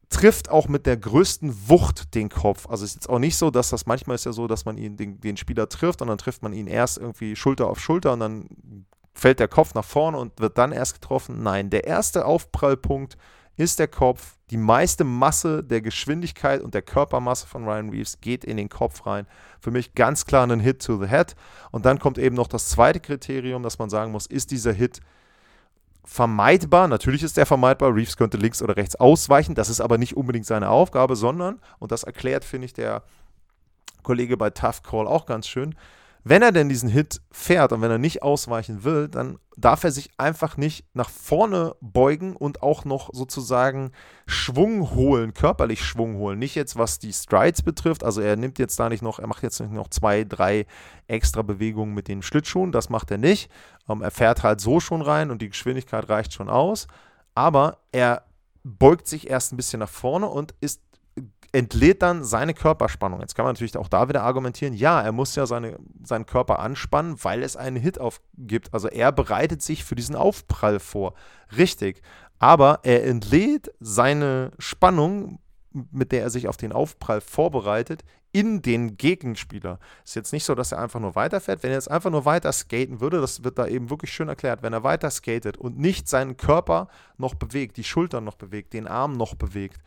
trifft 0.10 0.50
auch 0.50 0.68
mit 0.68 0.86
der 0.86 0.98
größten 0.98 1.70
Wucht 1.70 2.14
den 2.16 2.30
Kopf. 2.30 2.68
Also 2.70 2.84
es 2.84 2.92
ist 2.92 2.96
jetzt 2.96 3.10
auch 3.10 3.20
nicht 3.20 3.38
so, 3.38 3.50
dass 3.50 3.70
das 3.70 3.86
manchmal 3.86 4.16
ist 4.16 4.26
ja 4.26 4.34
so, 4.34 4.46
dass 4.46 4.66
man 4.66 4.78
ihn 4.78 4.98
den, 4.98 5.20
den 5.22 5.38
Spieler 5.38 5.70
trifft 5.70 6.02
und 6.02 6.10
dann 6.10 6.18
trifft 6.18 6.44
man 6.44 6.54
ihn 6.54 6.68
erst 6.68 6.98
irgendwie 6.98 7.36
Schulter 7.36 7.68
auf 7.68 7.80
Schulter 7.80 8.14
und 8.14 8.20
dann 8.20 8.86
fällt 9.14 9.40
der 9.40 9.48
Kopf 9.48 9.74
nach 9.74 9.86
vorne 9.86 10.18
und 10.18 10.40
wird 10.40 10.58
dann 10.58 10.72
erst 10.72 10.96
getroffen. 10.96 11.42
Nein, 11.44 11.70
der 11.70 11.86
erste 11.86 12.26
Aufprallpunkt 12.26 13.18
ist 13.58 13.80
der 13.80 13.88
Kopf. 13.88 14.38
Die 14.50 14.58
meiste 14.58 15.04
Masse 15.04 15.64
der 15.64 15.82
Geschwindigkeit 15.82 16.62
und 16.62 16.74
der 16.74 16.82
Körpermasse 16.82 17.48
von 17.48 17.64
Ryan 17.64 17.90
Reeves 17.90 18.20
geht 18.22 18.44
in 18.44 18.58
den 18.58 18.70
Kopf 18.70 19.06
rein. 19.06 19.28
Für 19.60 19.72
mich 19.72 19.94
ganz 19.96 20.26
klar 20.26 20.50
ein 20.50 20.60
Hit 20.60 20.84
to 20.84 20.98
the 21.02 21.08
Head. 21.08 21.36
Und 21.72 21.86
dann 21.86 22.00
kommt 22.00 22.18
eben 22.18 22.36
noch 22.36 22.48
das 22.48 22.70
zweite 22.70 23.00
Kriterium, 23.00 23.64
dass 23.64 23.80
man 23.80 23.90
sagen 23.90 24.12
muss, 24.12 24.26
ist 24.26 24.52
dieser 24.52 24.74
Hit 24.74 25.00
vermeidbar? 26.04 26.88
Natürlich 26.88 27.24
ist 27.24 27.38
er 27.38 27.46
vermeidbar. 27.46 27.96
Reeves 27.96 28.18
könnte 28.18 28.38
links 28.38 28.62
oder 28.62 28.76
rechts 28.76 28.96
ausweichen. 28.96 29.56
Das 29.56 29.70
ist 29.70 29.82
aber 29.82 29.98
nicht 29.98 30.18
unbedingt 30.18 30.46
seine 30.46 30.70
Aufgabe, 30.70 31.16
sondern, 31.16 31.60
und 31.80 31.92
das 31.92 32.04
erklärt, 32.04 32.44
finde 32.44 32.66
ich, 32.66 32.74
der 32.74 33.04
Kollege 34.04 34.38
bei 34.38 34.50
Tough 34.50 34.84
Call 34.84 35.08
auch 35.08 35.26
ganz 35.26 35.48
schön, 35.48 35.76
wenn 36.24 36.42
er 36.42 36.52
denn 36.52 36.70
diesen 36.70 36.90
Hit 36.90 37.22
fährt 37.32 37.72
und 37.72 37.82
wenn 37.82 37.92
er 37.92 37.98
nicht 37.98 38.22
ausweichen 38.22 38.84
will, 38.84 39.08
dann 39.08 39.40
darf 39.62 39.84
er 39.84 39.92
sich 39.92 40.10
einfach 40.18 40.58
nicht 40.58 40.86
nach 40.94 41.10
vorne 41.10 41.76
beugen 41.80 42.36
und 42.36 42.64
auch 42.64 42.84
noch 42.84 43.10
sozusagen 43.14 43.92
Schwung 44.26 44.92
holen, 44.92 45.34
körperlich 45.34 45.84
Schwung 45.84 46.16
holen. 46.16 46.40
Nicht 46.40 46.56
jetzt, 46.56 46.78
was 46.78 47.00
die 47.00 47.14
Strides 47.14 47.62
betrifft, 47.62 48.04
also 48.04 48.22
er 48.22 48.36
nimmt 48.36 48.60
jetzt 48.60 48.80
da 48.80 48.90
nicht 48.90 49.04
noch, 49.04 49.20
er 49.20 49.28
macht 49.28 49.44
jetzt 49.44 49.60
nicht 49.60 49.72
noch 49.72 49.90
zwei, 49.90 50.24
drei 50.24 50.66
extra 51.08 51.42
Bewegungen 51.44 51.94
mit 51.94 52.08
den 52.08 52.22
Schlittschuhen, 52.22 52.72
das 52.72 52.90
macht 52.90 53.12
er 53.12 53.18
nicht. 53.18 53.50
Ähm, 53.88 54.02
er 54.02 54.12
fährt 54.12 54.44
halt 54.44 54.60
so 54.60 54.80
schon 54.80 55.02
rein 55.02 55.32
und 55.32 55.42
die 55.42 55.50
Geschwindigkeit 55.50 56.10
reicht 56.10 56.34
schon 56.34 56.50
aus, 56.50 56.88
aber 57.36 57.78
er 57.92 58.24
beugt 58.64 59.08
sich 59.08 59.30
erst 59.30 59.54
ein 59.54 59.58
bisschen 59.58 59.80
nach 59.80 59.90
vorne 59.90 60.28
und 60.28 60.54
ist 60.60 60.82
entlädt 61.52 62.02
dann 62.02 62.24
seine 62.24 62.54
Körperspannung. 62.54 63.20
Jetzt 63.20 63.36
kann 63.36 63.46
man 63.46 63.54
natürlich 63.54 63.78
auch 63.78 63.90
da 63.90 64.08
wieder 64.08 64.24
argumentieren, 64.24 64.74
ja, 64.74 65.02
er 65.02 65.12
muss 65.12 65.36
ja 65.36 65.46
seine, 65.46 65.78
seinen 66.04 66.26
Körper 66.26 66.60
anspannen, 66.60 67.16
weil 67.24 67.44
es 67.44 67.58
einen 67.58 67.76
Hit 67.76 68.00
aufgibt. 68.00 68.74
Also 68.74 68.88
er 68.88 69.12
bereitet 69.12 69.62
sich 69.62 69.84
für 69.84 69.96
diesen 69.96 70.16
Aufprall 70.16 70.80
vor. 70.80 71.14
Richtig. 71.58 72.02
Aber 72.40 72.80
er 72.84 73.06
entlädt 73.06 73.72
seine 73.80 74.52
Spannung, 74.58 75.40
mit 75.72 76.12
der 76.12 76.24
er 76.24 76.30
sich 76.30 76.48
auf 76.48 76.58
den 76.58 76.72
Aufprall 76.72 77.22
vorbereitet, 77.22 78.04
in 78.34 78.62
den 78.62 78.98
Gegenspieler. 78.98 79.80
Ist 80.06 80.16
jetzt 80.16 80.32
nicht 80.32 80.46
so, 80.46 80.56
dass 80.56 80.72
er 80.72 80.80
einfach 80.80 81.00
nur 81.00 81.16
weiterfährt. 81.16 81.64
Wenn 81.64 81.72
er 81.72 81.78
jetzt 81.78 81.92
einfach 81.92 82.12
nur 82.12 82.24
weiter 82.24 82.52
skaten 82.52 83.02
würde, 83.02 83.20
das 83.20 83.44
wird 83.44 83.60
da 83.60 83.68
eben 83.68 83.90
wirklich 83.90 84.14
schön 84.14 84.30
erklärt, 84.30 84.64
wenn 84.64 84.74
er 84.74 84.84
weiter 84.84 85.12
skatet 85.12 85.58
und 85.58 85.78
nicht 85.78 86.08
seinen 86.08 86.38
Körper 86.38 86.88
noch 87.18 87.36
bewegt, 87.36 87.76
die 87.78 87.84
Schultern 87.84 88.24
noch 88.24 88.36
bewegt, 88.36 88.74
den 88.74 88.88
Arm 88.88 89.14
noch 89.14 89.36
bewegt, 89.36 89.82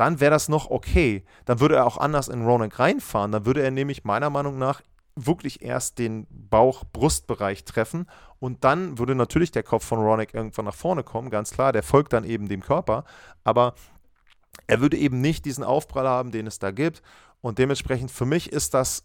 dann 0.00 0.18
wäre 0.18 0.30
das 0.30 0.48
noch 0.48 0.70
okay. 0.70 1.24
Dann 1.44 1.60
würde 1.60 1.76
er 1.76 1.86
auch 1.86 1.98
anders 1.98 2.28
in 2.28 2.42
Ronak 2.42 2.78
reinfahren. 2.78 3.32
Dann 3.32 3.44
würde 3.44 3.62
er 3.62 3.70
nämlich 3.70 4.02
meiner 4.02 4.30
Meinung 4.30 4.56
nach 4.56 4.80
wirklich 5.14 5.60
erst 5.60 5.98
den 5.98 6.26
Bauch-Brustbereich 6.30 7.66
treffen 7.66 8.06
und 8.38 8.64
dann 8.64 8.96
würde 8.98 9.14
natürlich 9.14 9.50
der 9.50 9.62
Kopf 9.62 9.84
von 9.84 9.98
Ronak 9.98 10.32
irgendwann 10.32 10.64
nach 10.64 10.74
vorne 10.74 11.02
kommen, 11.02 11.28
ganz 11.28 11.50
klar. 11.50 11.72
Der 11.72 11.82
folgt 11.82 12.14
dann 12.14 12.24
eben 12.24 12.48
dem 12.48 12.62
Körper, 12.62 13.04
aber 13.44 13.74
er 14.66 14.80
würde 14.80 14.96
eben 14.96 15.20
nicht 15.20 15.44
diesen 15.44 15.64
Aufprall 15.64 16.08
haben, 16.08 16.30
den 16.30 16.46
es 16.46 16.58
da 16.58 16.70
gibt. 16.70 17.02
Und 17.42 17.58
dementsprechend 17.58 18.10
für 18.10 18.24
mich 18.24 18.50
ist 18.50 18.72
das 18.72 19.04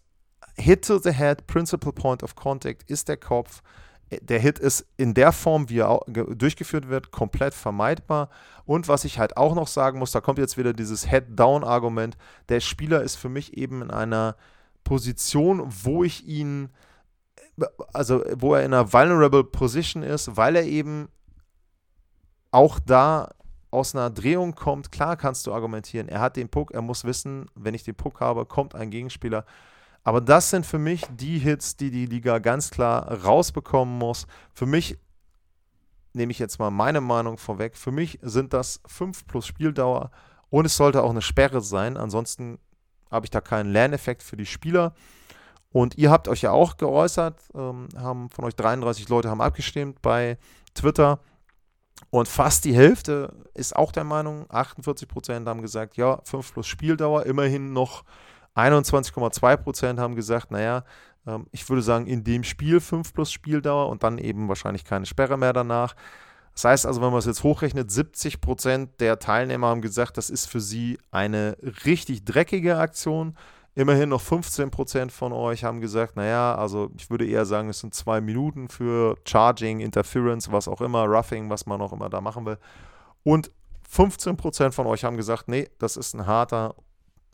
Hit 0.56 0.86
to 0.88 0.98
the 0.98 1.12
Head, 1.12 1.46
Principal 1.48 1.92
Point 1.92 2.24
of 2.24 2.36
Contact 2.36 2.90
ist 2.90 3.10
der 3.10 3.18
Kopf. 3.18 3.62
Der 4.12 4.40
Hit 4.40 4.60
ist 4.60 4.86
in 4.98 5.14
der 5.14 5.32
Form, 5.32 5.70
wie 5.70 5.80
er 5.80 6.00
durchgeführt 6.08 6.90
wird, 6.90 7.12
komplett 7.12 7.54
vermeidbar. 7.54 8.30
Und 8.66 8.88
was 8.88 9.04
ich 9.04 9.20
halt 9.20 9.38
auch 9.38 9.56
noch 9.56 9.68
sagen 9.68 10.00
muss, 10.00 10.12
da 10.12 10.22
kommt 10.22 10.40
jetzt 10.40 10.58
wieder 10.58 10.74
dieses 10.74 11.10
Head-Down-Argument. 11.10 12.18
Der 12.50 12.60
Spieler 12.60 13.02
ist 13.02 13.16
für 13.16 13.30
mich 13.30 13.58
eben 13.58 13.82
in 13.82 13.92
einer 13.92 14.36
Position, 14.84 15.64
wo 15.84 16.04
ich 16.04 16.26
ihn, 16.28 16.70
also 17.94 18.24
wo 18.38 18.54
er 18.54 18.64
in 18.64 18.74
einer 18.74 18.94
vulnerable 18.94 19.44
Position 19.44 20.04
ist, 20.04 20.38
weil 20.38 20.56
er 20.56 20.64
eben 20.64 21.10
auch 22.52 22.80
da 22.80 23.32
aus 23.72 23.94
einer 23.94 24.10
Drehung 24.10 24.56
kommt, 24.56 24.92
klar 24.92 25.18
kannst 25.18 25.46
du 25.46 25.54
argumentieren, 25.54 26.08
er 26.08 26.22
hat 26.22 26.38
den 26.38 26.48
Puck, 26.48 26.72
er 26.72 26.82
muss 26.82 27.04
wissen, 27.04 27.48
wenn 27.56 27.74
ich 27.74 27.84
den 27.84 27.96
Puck 27.96 28.22
habe, 28.22 28.46
kommt 28.46 28.74
ein 28.74 28.90
Gegenspieler. 28.90 29.46
Aber 30.06 30.22
das 30.22 30.52
sind 30.52 30.68
für 30.68 30.78
mich 30.78 31.04
die 31.10 31.40
Hits, 31.40 31.78
die 31.78 31.90
die 31.90 32.06
Liga 32.06 32.38
ganz 32.38 32.70
klar 32.70 33.12
rausbekommen 33.24 33.98
muss. 33.98 34.28
Für 34.54 34.68
mich, 34.68 35.00
nehme 36.14 36.32
ich 36.32 36.38
jetzt 36.38 36.60
mal 36.60 36.70
meine 36.70 37.02
Meinung 37.02 37.40
vorweg, 37.40 37.76
für 37.76 37.92
mich 37.92 38.20
sind 38.22 38.54
das 38.54 38.80
5 38.86 39.26
plus 39.26 39.48
Spieldauer 39.48 40.12
und 40.52 40.66
es 40.66 40.78
sollte 40.78 41.02
auch 41.02 41.10
eine 41.10 41.24
Sperre 41.24 41.60
sein. 41.60 41.98
Ansonsten 41.98 42.60
habe 43.10 43.26
ich 43.26 43.32
da 43.32 43.42
keinen 43.42 43.72
Lerneffekt 43.72 44.22
für 44.22 44.38
die 44.38 44.46
Spieler. 44.46 44.94
Und 45.72 45.98
ihr 45.98 46.12
habt 46.12 46.28
euch 46.28 46.44
ja 46.44 46.52
auch 46.52 46.78
geäußert, 46.78 47.42
ähm, 47.56 47.90
haben 47.98 48.30
von 48.30 48.46
euch 48.46 48.56
33 48.56 49.10
Leute 49.10 49.30
haben 49.30 49.42
abgestimmt 49.42 50.04
bei 50.04 50.38
Twitter. 50.76 51.20
Und 52.12 52.28
fast 52.28 52.64
die 52.64 52.76
Hälfte 52.76 53.34
ist 53.56 53.76
auch 53.76 53.92
der 53.92 54.04
Meinung, 54.04 54.46
48 54.50 55.08
Prozent 55.08 55.48
haben 55.48 55.64
gesagt, 55.64 55.98
ja, 55.98 56.22
5 56.26 56.54
plus 56.54 56.68
Spieldauer, 56.68 57.26
immerhin 57.26 57.74
noch 57.74 58.04
21,2 58.56 59.58
Prozent 59.58 60.00
haben 60.00 60.16
gesagt, 60.16 60.52
naja, 60.52 60.84
ähm, 61.28 61.48
ich 61.52 61.68
würde 61.70 61.82
sagen, 61.82 62.08
in 62.08 62.24
dem 62.24 62.44
Spiel 62.44 62.80
5 62.80 63.14
plus 63.14 63.32
Spieldauer 63.32 63.90
und 63.90 64.04
dann 64.04 64.18
eben 64.18 64.48
wahrscheinlich 64.48 64.86
keine 64.86 65.06
Sperre 65.06 65.38
mehr 65.38 65.54
danach. 65.54 65.96
Das 66.54 66.64
heißt 66.64 66.86
also, 66.86 67.02
wenn 67.02 67.10
man 67.10 67.20
es 67.20 67.26
jetzt 67.26 67.44
hochrechnet, 67.44 67.92
70 67.92 68.40
Prozent 68.40 69.02
der 69.02 69.20
Teilnehmer 69.20 69.68
haben 69.68 69.82
gesagt, 69.82 70.18
das 70.18 70.30
ist 70.30 70.46
für 70.46 70.62
sie 70.62 70.98
eine 71.12 71.58
richtig 71.86 72.24
dreckige 72.24 72.78
Aktion. 72.78 73.36
Immerhin 73.78 74.08
noch 74.08 74.22
15 74.22 74.72
Prozent 74.72 75.12
von 75.12 75.34
euch 75.34 75.66
haben 75.66 75.82
gesagt, 75.82 76.16
naja, 76.16 76.56
also 76.56 76.92
ich 76.98 77.10
würde 77.10 77.28
eher 77.28 77.46
sagen, 77.46 77.68
es 77.68 77.82
sind 77.82 77.94
zwei 77.94 78.22
Minuten 78.22 78.70
für 78.70 79.18
Charging, 79.26 79.82
Interference, 79.82 80.50
was 80.50 80.70
auch 80.70 80.80
immer, 80.80 81.04
Roughing, 81.04 81.50
was 81.50 81.66
man 81.66 81.82
auch 81.82 81.92
immer 81.92 82.08
da 82.08 82.22
machen 82.22 82.46
will. 82.46 82.58
Und 83.24 83.52
15 83.90 84.38
Prozent 84.38 84.74
von 84.74 84.88
euch 84.88 85.04
haben 85.04 85.18
gesagt, 85.18 85.50
nee, 85.50 85.68
das 85.78 85.98
ist 85.98 86.14
ein 86.14 86.26
harter 86.26 86.74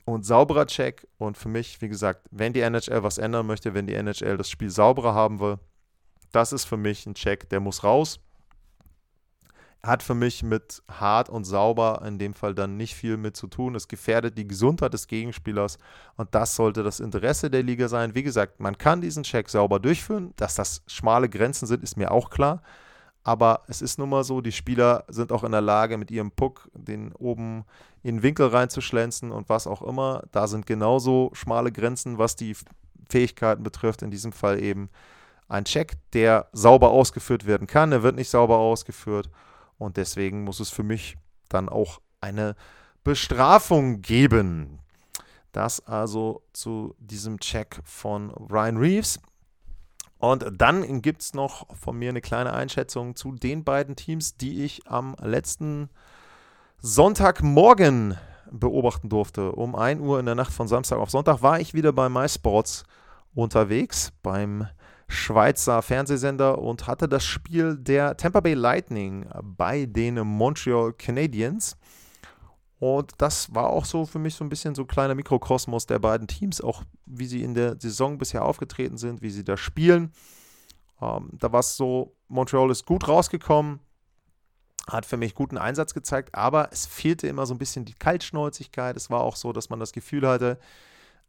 und 0.05 0.25
sauberer 0.25 0.65
Check. 0.65 1.07
Und 1.17 1.37
für 1.37 1.49
mich, 1.49 1.81
wie 1.81 1.89
gesagt, 1.89 2.27
wenn 2.31 2.53
die 2.53 2.61
NHL 2.61 3.03
was 3.03 3.17
ändern 3.17 3.47
möchte, 3.47 3.73
wenn 3.73 3.87
die 3.87 3.95
NHL 3.95 4.37
das 4.37 4.49
Spiel 4.49 4.69
sauberer 4.69 5.13
haben 5.13 5.39
will, 5.39 5.57
das 6.31 6.53
ist 6.53 6.65
für 6.65 6.77
mich 6.77 7.05
ein 7.05 7.15
Check, 7.15 7.49
der 7.49 7.59
muss 7.59 7.83
raus 7.83 8.19
hat 9.83 10.03
für 10.03 10.13
mich 10.13 10.43
mit 10.43 10.83
hart 10.87 11.29
und 11.29 11.43
sauber 11.43 12.03
in 12.05 12.19
dem 12.19 12.33
Fall 12.33 12.53
dann 12.53 12.77
nicht 12.77 12.93
viel 12.93 13.17
mit 13.17 13.35
zu 13.35 13.47
tun. 13.47 13.73
Es 13.73 13.87
gefährdet 13.87 14.37
die 14.37 14.47
Gesundheit 14.47 14.93
des 14.93 15.07
Gegenspielers 15.07 15.79
und 16.17 16.35
das 16.35 16.55
sollte 16.55 16.83
das 16.83 16.99
Interesse 16.99 17.49
der 17.49 17.63
Liga 17.63 17.87
sein. 17.87 18.13
Wie 18.13 18.21
gesagt, 18.21 18.59
man 18.59 18.77
kann 18.77 19.01
diesen 19.01 19.23
Check 19.23 19.49
sauber 19.49 19.79
durchführen. 19.79 20.33
Dass 20.35 20.55
das 20.55 20.83
schmale 20.85 21.29
Grenzen 21.29 21.65
sind, 21.65 21.81
ist 21.81 21.97
mir 21.97 22.11
auch 22.11 22.29
klar. 22.29 22.61
Aber 23.23 23.61
es 23.67 23.81
ist 23.81 23.99
nun 23.99 24.09
mal 24.09 24.23
so, 24.23 24.41
die 24.41 24.51
Spieler 24.51 25.03
sind 25.07 25.31
auch 25.31 25.43
in 25.43 25.51
der 25.51 25.61
Lage, 25.61 25.97
mit 25.97 26.09
ihrem 26.09 26.31
Puck 26.31 26.69
den 26.73 27.13
oben 27.13 27.65
in 28.01 28.17
den 28.17 28.23
Winkel 28.23 28.47
reinzuschlänzen 28.47 29.31
und 29.31 29.47
was 29.49 29.67
auch 29.67 29.81
immer. 29.83 30.23
Da 30.31 30.47
sind 30.47 30.65
genauso 30.65 31.29
schmale 31.33 31.71
Grenzen, 31.71 32.17
was 32.17 32.35
die 32.35 32.55
Fähigkeiten 33.09 33.63
betrifft. 33.63 34.01
In 34.01 34.09
diesem 34.09 34.31
Fall 34.31 34.61
eben 34.61 34.89
ein 35.47 35.65
Check, 35.65 35.93
der 36.13 36.47
sauber 36.51 36.89
ausgeführt 36.89 37.45
werden 37.45 37.67
kann. 37.67 37.91
Er 37.91 38.01
wird 38.01 38.15
nicht 38.15 38.29
sauber 38.29 38.57
ausgeführt. 38.57 39.29
Und 39.77 39.97
deswegen 39.97 40.43
muss 40.43 40.59
es 40.59 40.69
für 40.69 40.83
mich 40.83 41.17
dann 41.49 41.69
auch 41.69 42.01
eine 42.21 42.55
Bestrafung 43.03 44.01
geben. 44.01 44.79
Das 45.51 45.85
also 45.85 46.43
zu 46.53 46.95
diesem 46.99 47.39
Check 47.39 47.81
von 47.83 48.31
Ryan 48.31 48.77
Reeves. 48.77 49.19
Und 50.21 50.45
dann 50.55 51.01
gibt 51.01 51.23
es 51.23 51.33
noch 51.33 51.65
von 51.75 51.97
mir 51.97 52.09
eine 52.09 52.21
kleine 52.21 52.53
Einschätzung 52.53 53.15
zu 53.15 53.31
den 53.31 53.63
beiden 53.63 53.95
Teams, 53.95 54.37
die 54.37 54.63
ich 54.63 54.87
am 54.87 55.15
letzten 55.19 55.89
Sonntagmorgen 56.77 58.15
beobachten 58.51 59.09
durfte. 59.09 59.51
Um 59.53 59.75
1 59.75 59.99
Uhr 59.99 60.19
in 60.19 60.27
der 60.27 60.35
Nacht 60.35 60.53
von 60.53 60.67
Samstag 60.67 60.99
auf 60.99 61.09
Sonntag 61.09 61.41
war 61.41 61.59
ich 61.59 61.73
wieder 61.73 61.91
bei 61.91 62.07
MySports 62.07 62.83
unterwegs, 63.33 64.13
beim 64.21 64.67
Schweizer 65.07 65.81
Fernsehsender 65.81 66.59
und 66.59 66.85
hatte 66.85 67.09
das 67.09 67.25
Spiel 67.25 67.75
der 67.75 68.15
Tampa 68.15 68.41
Bay 68.41 68.53
Lightning 68.53 69.27
bei 69.41 69.87
den 69.87 70.19
Montreal 70.19 70.93
Canadiens. 70.93 71.77
Und 72.81 73.11
das 73.19 73.53
war 73.53 73.69
auch 73.69 73.85
so 73.85 74.07
für 74.07 74.17
mich 74.17 74.33
so 74.33 74.43
ein 74.43 74.49
bisschen 74.49 74.73
so 74.73 74.81
ein 74.81 74.87
kleiner 74.87 75.13
Mikrokosmos 75.13 75.85
der 75.85 75.99
beiden 75.99 76.27
Teams, 76.27 76.61
auch 76.61 76.81
wie 77.05 77.27
sie 77.27 77.43
in 77.43 77.53
der 77.53 77.79
Saison 77.79 78.17
bisher 78.17 78.43
aufgetreten 78.43 78.97
sind, 78.97 79.21
wie 79.21 79.29
sie 79.29 79.43
da 79.43 79.55
spielen. 79.55 80.11
Ähm, 80.99 81.29
da 81.33 81.51
war 81.51 81.59
es 81.59 81.77
so, 81.77 82.15
Montreal 82.27 82.71
ist 82.71 82.87
gut 82.87 83.07
rausgekommen, 83.07 83.81
hat 84.89 85.05
für 85.05 85.17
mich 85.17 85.35
guten 85.35 85.59
Einsatz 85.59 85.93
gezeigt, 85.93 86.33
aber 86.33 86.69
es 86.71 86.87
fehlte 86.87 87.27
immer 87.27 87.45
so 87.45 87.53
ein 87.53 87.59
bisschen 87.59 87.85
die 87.85 87.93
Kaltschnäuzigkeit. 87.93 88.97
Es 88.97 89.11
war 89.11 89.21
auch 89.21 89.35
so, 89.35 89.53
dass 89.53 89.69
man 89.69 89.79
das 89.79 89.91
Gefühl 89.91 90.27
hatte, 90.27 90.57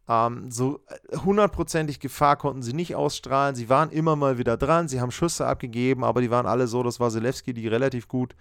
ähm, 0.09 0.51
so 0.51 0.81
äh, 0.87 1.19
hundertprozentig 1.19 2.01
Gefahr 2.01 2.37
konnten 2.37 2.63
sie 2.63 2.73
nicht 2.73 2.97
ausstrahlen. 2.97 3.57
Sie 3.57 3.69
waren 3.69 3.91
immer 3.91 4.17
mal 4.17 4.39
wieder 4.39 4.57
dran, 4.57 4.89
sie 4.89 5.03
haben 5.03 5.11
Schüsse 5.11 5.47
abgegeben, 5.47 6.03
aber 6.03 6.23
die 6.23 6.31
waren 6.31 6.47
alle 6.47 6.67
so, 6.67 6.83
das 6.83 6.99
war 6.99 7.11
Zelewski, 7.11 7.53
die 7.53 7.69
relativ 7.69 8.09
gut 8.09 8.35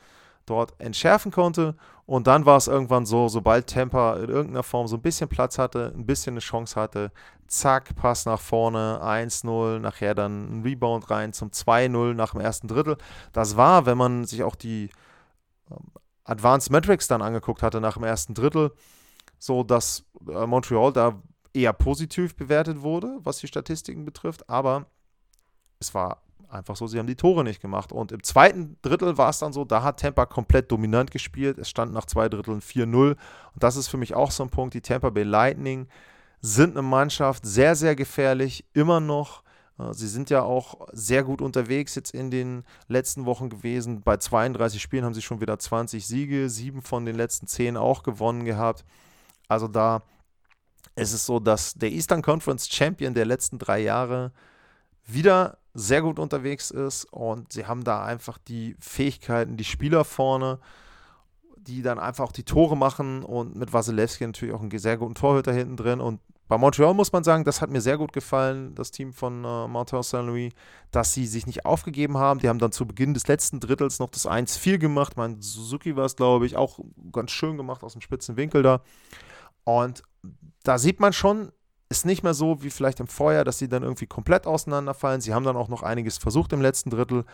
dort 0.46 0.80
entschärfen 0.80 1.32
konnte. 1.32 1.76
Und 2.06 2.28
dann 2.28 2.46
war 2.46 2.58
es 2.58 2.68
irgendwann 2.68 3.06
so, 3.06 3.30
sobald 3.30 3.68
Tampa 3.68 4.16
in 4.18 4.30
irgendeiner 4.30 4.64
Form 4.64 4.88
so 4.88 4.98
ein 4.98 5.02
bisschen 5.02 5.30
Platz 5.30 5.58
hatte, 5.58 5.94
ein 5.96 6.06
bisschen 6.06 6.34
eine 6.34 6.42
Chance 6.42 6.80
hatte, 6.80 7.12
zack, 7.48 7.96
Pass 7.96 8.26
nach 8.26 8.40
vorne, 8.40 9.00
1-0, 9.02 9.80
nachher 9.80 10.16
dann 10.16 10.60
ein 10.60 10.62
Rebound 10.64 11.10
rein 11.10 11.34
zum 11.34 11.50
2-0 11.50 12.14
nach 12.14 12.32
dem 12.32 12.42
ersten 12.42 12.68
Drittel. 12.68 12.98
Das 13.32 13.58
war, 13.58 13.86
wenn 13.86 13.98
man 13.98 14.26
sich 14.26 14.44
auch 14.44 14.56
die 14.56 14.90
ähm, 15.70 15.92
Advanced 16.24 16.72
Metrics 16.72 17.08
dann 17.08 17.22
angeguckt 17.22 17.62
hatte 17.62 17.82
nach 17.82 17.94
dem 17.96 18.04
ersten 18.04 18.34
Drittel, 18.34 18.72
so 19.40 19.64
dass 19.64 20.06
äh, 20.28 20.46
Montreal 20.46 20.94
da 20.94 21.22
eher 21.54 21.74
positiv 21.74 22.36
bewertet 22.36 22.82
wurde, 22.82 23.20
was 23.24 23.38
die 23.40 23.48
Statistiken 23.48 24.06
betrifft, 24.06 24.50
aber 24.50 24.86
es 25.80 25.94
war 25.94 26.22
einfach 26.52 26.76
so, 26.76 26.88
sie 26.88 27.00
haben 27.00 27.08
die 27.08 27.16
Tore 27.16 27.44
nicht 27.44 27.62
gemacht. 27.62 27.92
Und 27.92 28.12
im 28.12 28.24
zweiten 28.24 28.78
Drittel 28.82 29.18
war 29.18 29.30
es 29.30 29.40
dann 29.40 29.54
so, 29.54 29.66
da 29.66 29.84
hat 29.84 30.00
Tampa 30.00 30.26
komplett 30.26 30.72
dominant 30.72 31.12
gespielt. 31.12 31.58
Es 31.58 31.70
stand 31.70 31.94
nach 31.94 32.06
zwei 32.06 32.30
Dritteln 32.30 32.62
4-0. 32.62 33.12
Und 33.12 33.18
das 33.56 33.76
ist 33.76 33.88
für 33.88 33.98
mich 33.98 34.14
auch 34.14 34.32
so 34.32 34.44
ein 34.44 34.50
Punkt. 34.50 34.74
Die 34.74 34.82
Tampa 34.82 35.10
Bay 35.10 35.24
Lightning 35.24 35.88
sind 36.42 36.72
eine 36.72 36.82
Mannschaft, 36.82 37.46
sehr, 37.46 37.76
sehr 37.76 37.96
gefährlich, 37.96 38.66
immer 38.74 39.00
noch. 39.00 39.44
Äh, 39.78 39.94
sie 39.94 40.08
sind 40.08 40.30
ja 40.30 40.44
auch 40.44 40.88
sehr 40.92 41.24
gut 41.24 41.42
unterwegs 41.42 41.96
jetzt 41.96 42.14
in 42.14 42.32
den 42.32 42.64
letzten 42.88 43.26
Wochen 43.26 43.50
gewesen. 43.50 44.02
Bei 44.02 44.18
32 44.18 44.82
Spielen 44.82 45.06
haben 45.06 45.14
sie 45.14 45.22
schon 45.22 45.42
wieder 45.42 45.60
20 45.60 46.06
Siege, 46.06 46.50
sieben 46.50 46.82
von 46.82 47.06
den 47.06 47.16
letzten 47.16 47.48
zehn 47.48 47.78
auch 47.78 48.04
gewonnen 48.04 48.46
gehabt. 48.46 48.86
Also 49.48 49.68
da 49.68 50.02
es 50.96 51.14
ist 51.14 51.26
so, 51.26 51.40
dass 51.40 51.74
der 51.74 51.92
Eastern 51.92 52.22
Conference 52.22 52.68
Champion 52.70 53.14
der 53.14 53.26
letzten 53.26 53.58
drei 53.58 53.80
Jahre 53.80 54.34
wieder 55.06 55.58
sehr 55.74 56.02
gut 56.02 56.20
unterwegs 56.20 56.72
ist 56.72 57.06
und 57.06 57.54
sie 57.54 57.66
haben 57.66 57.84
da 57.84 58.04
einfach 58.04 58.38
die 58.38 58.76
Fähigkeiten, 58.80 59.58
die 59.58 59.64
Spieler 59.64 60.04
vorne, 60.04 60.60
die 61.58 61.82
dann 61.82 62.00
einfach 62.00 62.26
auch 62.26 62.32
die 62.32 62.44
Tore 62.44 62.76
machen 62.76 63.24
und 63.24 63.56
mit 63.56 63.72
Wasilewski 63.72 64.26
natürlich 64.26 64.54
auch 64.54 64.62
einen 64.62 64.78
sehr 64.78 64.98
guten 64.98 65.16
Torhüter 65.16 65.54
hinten 65.54 65.78
drin. 65.78 66.02
Und 66.02 66.20
bei 66.48 66.58
Montreal 66.58 66.94
muss 66.94 67.14
man 67.14 67.24
sagen, 67.24 67.46
das 67.46 67.62
hat 67.62 67.70
mir 67.70 67.82
sehr 67.82 67.98
gut 67.98 68.12
gefallen, 68.12 68.76
das 68.76 68.92
Team 68.92 69.14
von 69.14 69.46
äh, 69.46 69.68
Martin 69.68 70.02
Saint-Louis, 70.02 70.52
dass 70.92 71.14
sie 71.14 71.26
sich 71.26 71.46
nicht 71.46 71.66
aufgegeben 71.66 72.18
haben. 72.18 72.40
Die 72.40 72.50
haben 72.50 72.60
dann 72.60 72.72
zu 72.72 72.86
Beginn 72.86 73.14
des 73.14 73.28
letzten 73.28 73.60
Drittels 73.60 74.00
noch 74.00 74.10
das 74.10 74.28
1-4 74.28 74.78
gemacht. 74.78 75.16
Mein 75.16 75.40
Suzuki 75.40 75.96
war 75.96 76.06
es, 76.06 76.16
glaube 76.16 76.46
ich, 76.46 76.58
auch 76.58 76.80
ganz 77.14 77.32
schön 77.32 77.58
gemacht 77.58 77.84
aus 77.84 77.94
dem 77.94 78.02
spitzen 78.02 78.36
Winkel 78.36 78.64
da. 78.64 78.82
Und 79.64 80.04
da 80.64 80.78
sieht 80.78 81.00
man 81.00 81.14
schon, 81.14 81.52
ist 81.92 82.06
nicht 82.06 82.24
mehr 82.24 82.34
so 82.34 82.64
wie 82.64 82.70
vielleicht 82.70 83.02
im 83.02 83.08
Vorjahr, 83.08 83.44
dass 83.44 83.60
sie 83.60 83.68
dann 83.68 83.84
irgendwie 83.84 84.08
komplett 84.08 84.48
auseinanderfallen. 84.48 85.20
Sie 85.20 85.34
haben 85.34 85.44
dann 85.44 85.58
auch 85.58 85.68
noch 85.68 85.84
einiges 85.84 86.18
versucht 86.18 86.54
im 86.54 86.62
letzten 86.62 86.90
Drittel. 86.90 87.26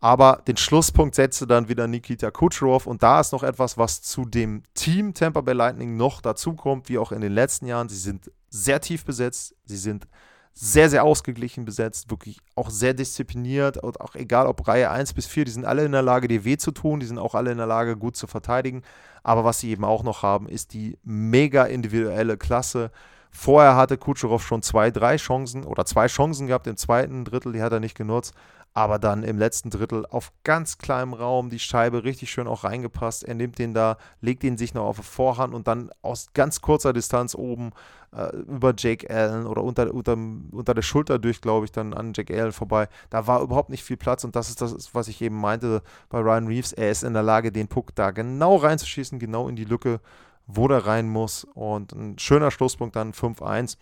Aber 0.00 0.42
den 0.46 0.56
Schlusspunkt 0.56 1.14
setzte 1.14 1.46
dann 1.46 1.68
wieder 1.68 1.86
Nikita 1.86 2.30
Kucherov. 2.30 2.86
Und 2.86 3.02
da 3.02 3.20
ist 3.20 3.32
noch 3.32 3.42
etwas, 3.42 3.76
was 3.76 4.00
zu 4.02 4.24
dem 4.24 4.62
Team 4.74 5.14
Tampa 5.14 5.42
Bay 5.42 5.54
Lightning 5.54 5.96
noch 5.96 6.22
dazukommt, 6.22 6.88
wie 6.88 6.98
auch 6.98 7.12
in 7.12 7.20
den 7.20 7.32
letzten 7.32 7.66
Jahren. 7.66 7.88
Sie 7.88 7.96
sind 7.96 8.30
sehr 8.48 8.80
tief 8.80 9.04
besetzt. 9.04 9.54
Sie 9.66 9.76
sind 9.76 10.06
sehr, 10.52 10.88
sehr 10.88 11.04
ausgeglichen 11.04 11.66
besetzt. 11.66 12.10
Wirklich 12.10 12.40
auch 12.54 12.70
sehr 12.70 12.94
diszipliniert. 12.94 13.76
Und 13.76 14.00
auch 14.00 14.14
egal 14.14 14.46
ob 14.46 14.66
Reihe 14.66 14.90
1 14.90 15.12
bis 15.12 15.26
4, 15.26 15.44
die 15.44 15.50
sind 15.50 15.66
alle 15.66 15.84
in 15.84 15.92
der 15.92 16.02
Lage, 16.02 16.26
dir 16.26 16.44
weh 16.44 16.56
zu 16.56 16.72
tun. 16.72 17.00
Die 17.00 17.06
sind 17.06 17.18
auch 17.18 17.34
alle 17.34 17.52
in 17.52 17.58
der 17.58 17.66
Lage, 17.66 17.96
gut 17.96 18.16
zu 18.16 18.26
verteidigen. 18.26 18.82
Aber 19.22 19.44
was 19.44 19.60
sie 19.60 19.70
eben 19.70 19.84
auch 19.84 20.02
noch 20.02 20.22
haben, 20.22 20.48
ist 20.48 20.72
die 20.72 20.98
mega 21.04 21.64
individuelle 21.64 22.38
Klasse. 22.38 22.90
Vorher 23.36 23.76
hatte 23.76 23.98
Kucherov 23.98 24.42
schon 24.44 24.62
zwei, 24.62 24.90
drei 24.90 25.16
Chancen 25.16 25.64
oder 25.64 25.84
zwei 25.84 26.06
Chancen 26.06 26.46
gehabt 26.46 26.66
im 26.66 26.76
zweiten 26.76 27.24
Drittel, 27.24 27.52
die 27.52 27.62
hat 27.62 27.72
er 27.72 27.80
nicht 27.80 27.96
genutzt 27.96 28.34
aber 28.76 28.98
dann 28.98 29.22
im 29.22 29.38
letzten 29.38 29.70
Drittel 29.70 30.04
auf 30.04 30.32
ganz 30.44 30.76
kleinem 30.76 31.14
Raum 31.14 31.48
die 31.48 31.58
Scheibe 31.58 32.04
richtig 32.04 32.30
schön 32.30 32.46
auch 32.46 32.62
reingepasst. 32.62 33.24
Er 33.24 33.34
nimmt 33.34 33.58
den 33.58 33.72
da, 33.72 33.96
legt 34.20 34.44
ihn 34.44 34.58
sich 34.58 34.74
noch 34.74 34.84
auf 34.84 34.96
die 34.98 35.02
Vorhand 35.02 35.54
und 35.54 35.66
dann 35.66 35.88
aus 36.02 36.26
ganz 36.34 36.60
kurzer 36.60 36.92
Distanz 36.92 37.34
oben 37.34 37.70
äh, 38.14 38.36
über 38.36 38.74
Jake 38.76 39.08
Allen 39.08 39.46
oder 39.46 39.64
unter, 39.64 39.94
unter, 39.94 40.12
unter 40.12 40.74
der 40.74 40.82
Schulter 40.82 41.18
durch, 41.18 41.40
glaube 41.40 41.64
ich, 41.64 41.72
dann 41.72 41.94
an 41.94 42.12
Jake 42.14 42.38
Allen 42.38 42.52
vorbei. 42.52 42.90
Da 43.08 43.26
war 43.26 43.40
überhaupt 43.40 43.70
nicht 43.70 43.82
viel 43.82 43.96
Platz 43.96 44.24
und 44.24 44.36
das 44.36 44.50
ist 44.50 44.60
das, 44.60 44.94
was 44.94 45.08
ich 45.08 45.22
eben 45.22 45.40
meinte 45.40 45.80
bei 46.10 46.18
Ryan 46.18 46.46
Reeves. 46.46 46.74
Er 46.74 46.90
ist 46.90 47.02
in 47.02 47.14
der 47.14 47.22
Lage, 47.22 47.52
den 47.52 47.68
Puck 47.68 47.94
da 47.94 48.10
genau 48.10 48.56
reinzuschießen, 48.56 49.18
genau 49.18 49.48
in 49.48 49.56
die 49.56 49.64
Lücke, 49.64 50.00
wo 50.46 50.68
der 50.68 50.86
rein 50.86 51.08
muss. 51.08 51.44
Und 51.54 51.92
ein 51.92 52.18
schöner 52.18 52.50
Schlusspunkt 52.50 52.96
dann 52.96 53.12
5-1. 53.12 53.76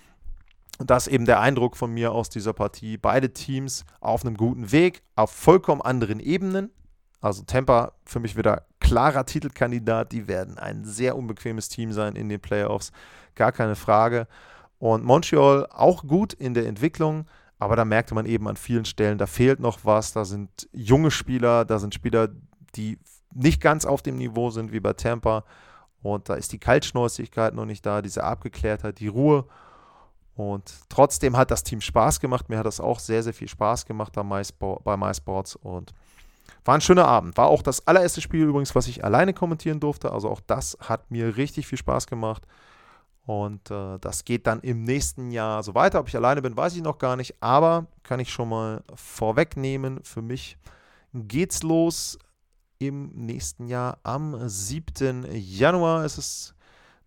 Und 0.78 0.90
das 0.90 1.06
ist 1.06 1.12
eben 1.12 1.24
der 1.24 1.40
Eindruck 1.40 1.76
von 1.76 1.92
mir 1.92 2.12
aus 2.12 2.28
dieser 2.28 2.52
Partie. 2.52 2.96
Beide 2.96 3.32
Teams 3.32 3.84
auf 4.00 4.24
einem 4.24 4.36
guten 4.36 4.72
Weg, 4.72 5.02
auf 5.14 5.30
vollkommen 5.30 5.82
anderen 5.82 6.20
Ebenen. 6.20 6.70
Also 7.20 7.42
Tampa 7.44 7.92
für 8.04 8.20
mich 8.20 8.36
wieder 8.36 8.66
klarer 8.80 9.24
Titelkandidat. 9.24 10.12
Die 10.12 10.28
werden 10.28 10.58
ein 10.58 10.84
sehr 10.84 11.16
unbequemes 11.16 11.68
Team 11.68 11.92
sein 11.92 12.16
in 12.16 12.28
den 12.28 12.40
Playoffs. 12.40 12.92
Gar 13.34 13.52
keine 13.52 13.76
Frage. 13.76 14.26
Und 14.78 15.04
Montreal 15.04 15.66
auch 15.70 16.06
gut 16.06 16.32
in 16.32 16.54
der 16.54 16.66
Entwicklung. 16.66 17.26
Aber 17.58 17.76
da 17.76 17.84
merkte 17.84 18.14
man 18.14 18.26
eben 18.26 18.48
an 18.48 18.56
vielen 18.56 18.84
Stellen, 18.84 19.16
da 19.16 19.26
fehlt 19.26 19.60
noch 19.60 19.78
was. 19.84 20.12
Da 20.12 20.24
sind 20.24 20.68
junge 20.72 21.10
Spieler, 21.10 21.64
da 21.64 21.78
sind 21.78 21.94
Spieler, 21.94 22.28
die 22.74 22.98
nicht 23.32 23.60
ganz 23.60 23.86
auf 23.86 24.02
dem 24.02 24.16
Niveau 24.16 24.50
sind 24.50 24.72
wie 24.72 24.80
bei 24.80 24.92
Tampa. 24.92 25.44
Und 26.04 26.28
da 26.28 26.34
ist 26.34 26.52
die 26.52 26.58
Kaltschnäuzigkeit 26.58 27.54
noch 27.54 27.64
nicht 27.64 27.84
da, 27.86 28.02
diese 28.02 28.24
Abgeklärtheit, 28.24 29.00
die 29.00 29.08
Ruhe. 29.08 29.46
Und 30.36 30.74
trotzdem 30.90 31.34
hat 31.34 31.50
das 31.50 31.64
Team 31.64 31.80
Spaß 31.80 32.20
gemacht. 32.20 32.50
Mir 32.50 32.58
hat 32.58 32.66
das 32.66 32.78
auch 32.78 32.98
sehr, 32.98 33.22
sehr 33.22 33.32
viel 33.32 33.48
Spaß 33.48 33.86
gemacht 33.86 34.12
bei 34.12 34.96
MySports 34.96 35.56
und 35.56 35.94
war 36.66 36.74
ein 36.74 36.82
schöner 36.82 37.08
Abend. 37.08 37.38
War 37.38 37.46
auch 37.46 37.62
das 37.62 37.86
allererste 37.86 38.20
Spiel 38.20 38.42
übrigens, 38.42 38.74
was 38.74 38.86
ich 38.86 39.02
alleine 39.02 39.32
kommentieren 39.32 39.80
durfte. 39.80 40.12
Also 40.12 40.28
auch 40.28 40.42
das 40.46 40.76
hat 40.78 41.10
mir 41.10 41.38
richtig 41.38 41.66
viel 41.66 41.78
Spaß 41.78 42.06
gemacht. 42.06 42.42
Und 43.24 43.70
äh, 43.70 43.98
das 43.98 44.26
geht 44.26 44.46
dann 44.46 44.60
im 44.60 44.84
nächsten 44.84 45.30
Jahr 45.30 45.62
so 45.62 45.74
weiter. 45.74 46.00
Ob 46.00 46.08
ich 46.08 46.16
alleine 46.16 46.42
bin, 46.42 46.54
weiß 46.54 46.76
ich 46.76 46.82
noch 46.82 46.98
gar 46.98 47.16
nicht. 47.16 47.34
Aber 47.40 47.86
kann 48.02 48.20
ich 48.20 48.30
schon 48.30 48.50
mal 48.50 48.84
vorwegnehmen. 48.94 50.04
Für 50.04 50.20
mich 50.20 50.58
geht's 51.14 51.62
los 51.62 52.18
im 52.88 53.10
nächsten 53.14 53.66
Jahr 53.66 53.98
am 54.02 54.48
7. 54.48 55.26
Januar. 55.32 56.04
Es 56.04 56.18
ist 56.18 56.54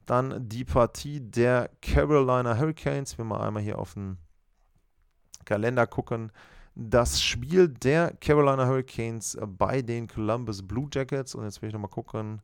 dann 0.05 0.47
die 0.47 0.65
Partie 0.65 1.19
der 1.19 1.69
Carolina 1.81 2.57
Hurricanes. 2.57 3.17
Wenn 3.17 3.27
wir 3.27 3.41
einmal 3.41 3.63
hier 3.63 3.79
auf 3.79 3.93
den 3.93 4.17
Kalender 5.45 5.87
gucken. 5.87 6.31
Das 6.75 7.21
Spiel 7.21 7.69
der 7.69 8.13
Carolina 8.21 8.67
Hurricanes 8.67 9.37
bei 9.45 9.81
den 9.81 10.07
Columbus 10.07 10.67
Blue 10.67 10.87
Jackets. 10.93 11.33
Und 11.33 11.45
jetzt 11.45 11.61
will 11.61 11.69
ich 11.69 11.73
nochmal 11.73 11.89
gucken, 11.89 12.41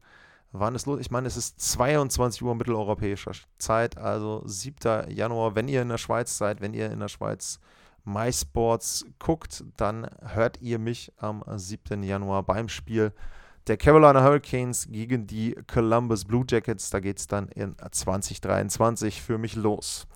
wann 0.51 0.75
es 0.75 0.85
los 0.85 0.99
Ich 0.99 1.11
meine, 1.11 1.27
es 1.27 1.37
ist 1.37 1.59
22 1.59 2.41
Uhr 2.41 2.55
mitteleuropäischer 2.55 3.33
Zeit, 3.57 3.97
also 3.97 4.41
7. 4.45 5.11
Januar. 5.11 5.55
Wenn 5.55 5.67
ihr 5.67 5.81
in 5.81 5.89
der 5.89 5.97
Schweiz 5.97 6.37
seid, 6.37 6.61
wenn 6.61 6.73
ihr 6.73 6.91
in 6.91 6.99
der 6.99 7.09
Schweiz 7.09 7.59
MySports 8.03 9.05
guckt, 9.19 9.63
dann 9.77 10.07
hört 10.21 10.61
ihr 10.61 10.79
mich 10.79 11.11
am 11.17 11.43
7. 11.47 12.03
Januar 12.03 12.43
beim 12.43 12.69
Spiel 12.69 13.13
der 13.67 13.77
Carolina 13.77 14.23
Hurricanes 14.23 14.87
gegen 14.89 15.25
die 15.25 15.55
Columbus 15.67 16.25
Blue 16.25 16.45
Jackets. 16.47 16.89
Da 16.89 16.99
geht 16.99 17.19
es 17.19 17.27
dann 17.27 17.47
in 17.49 17.75
2023 17.91 19.21
für 19.21 19.37
mich 19.37 19.55
los. 19.55 20.07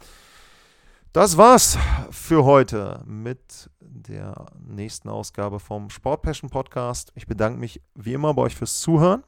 Das 1.14 1.38
war's 1.38 1.78
für 2.12 2.44
heute 2.44 3.02
mit 3.06 3.70
der 3.80 4.46
nächsten 4.60 5.10
Ausgabe 5.10 5.60
vom 5.60 5.90
Sport 5.90 6.22
Passion 6.22 6.50
Podcast. 6.50 7.12
Ich 7.16 7.26
bedanke 7.26 7.60
mich 7.60 7.82
wie 7.96 8.14
immer 8.14 8.34
bei 8.34 8.44
euch 8.44 8.56
fürs 8.56 8.82
Zuhören. 8.82 9.24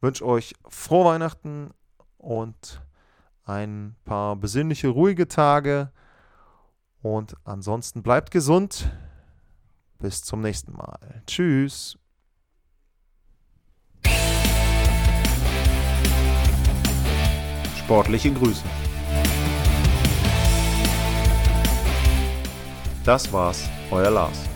Wünsche 0.00 0.24
euch 0.24 0.54
frohe 0.68 1.06
Weihnachten 1.06 1.70
und 2.18 2.80
ein 3.44 3.96
paar 4.04 4.36
besinnliche, 4.36 4.88
ruhige 4.88 5.28
Tage. 5.28 5.90
Und 7.04 7.36
ansonsten 7.44 8.02
bleibt 8.02 8.30
gesund. 8.30 8.90
Bis 9.98 10.22
zum 10.22 10.40
nächsten 10.40 10.72
Mal. 10.72 11.22
Tschüss. 11.26 11.98
Sportliche 17.76 18.32
Grüße. 18.32 18.64
Das 23.04 23.30
war's, 23.30 23.68
euer 23.90 24.10
Lars. 24.10 24.53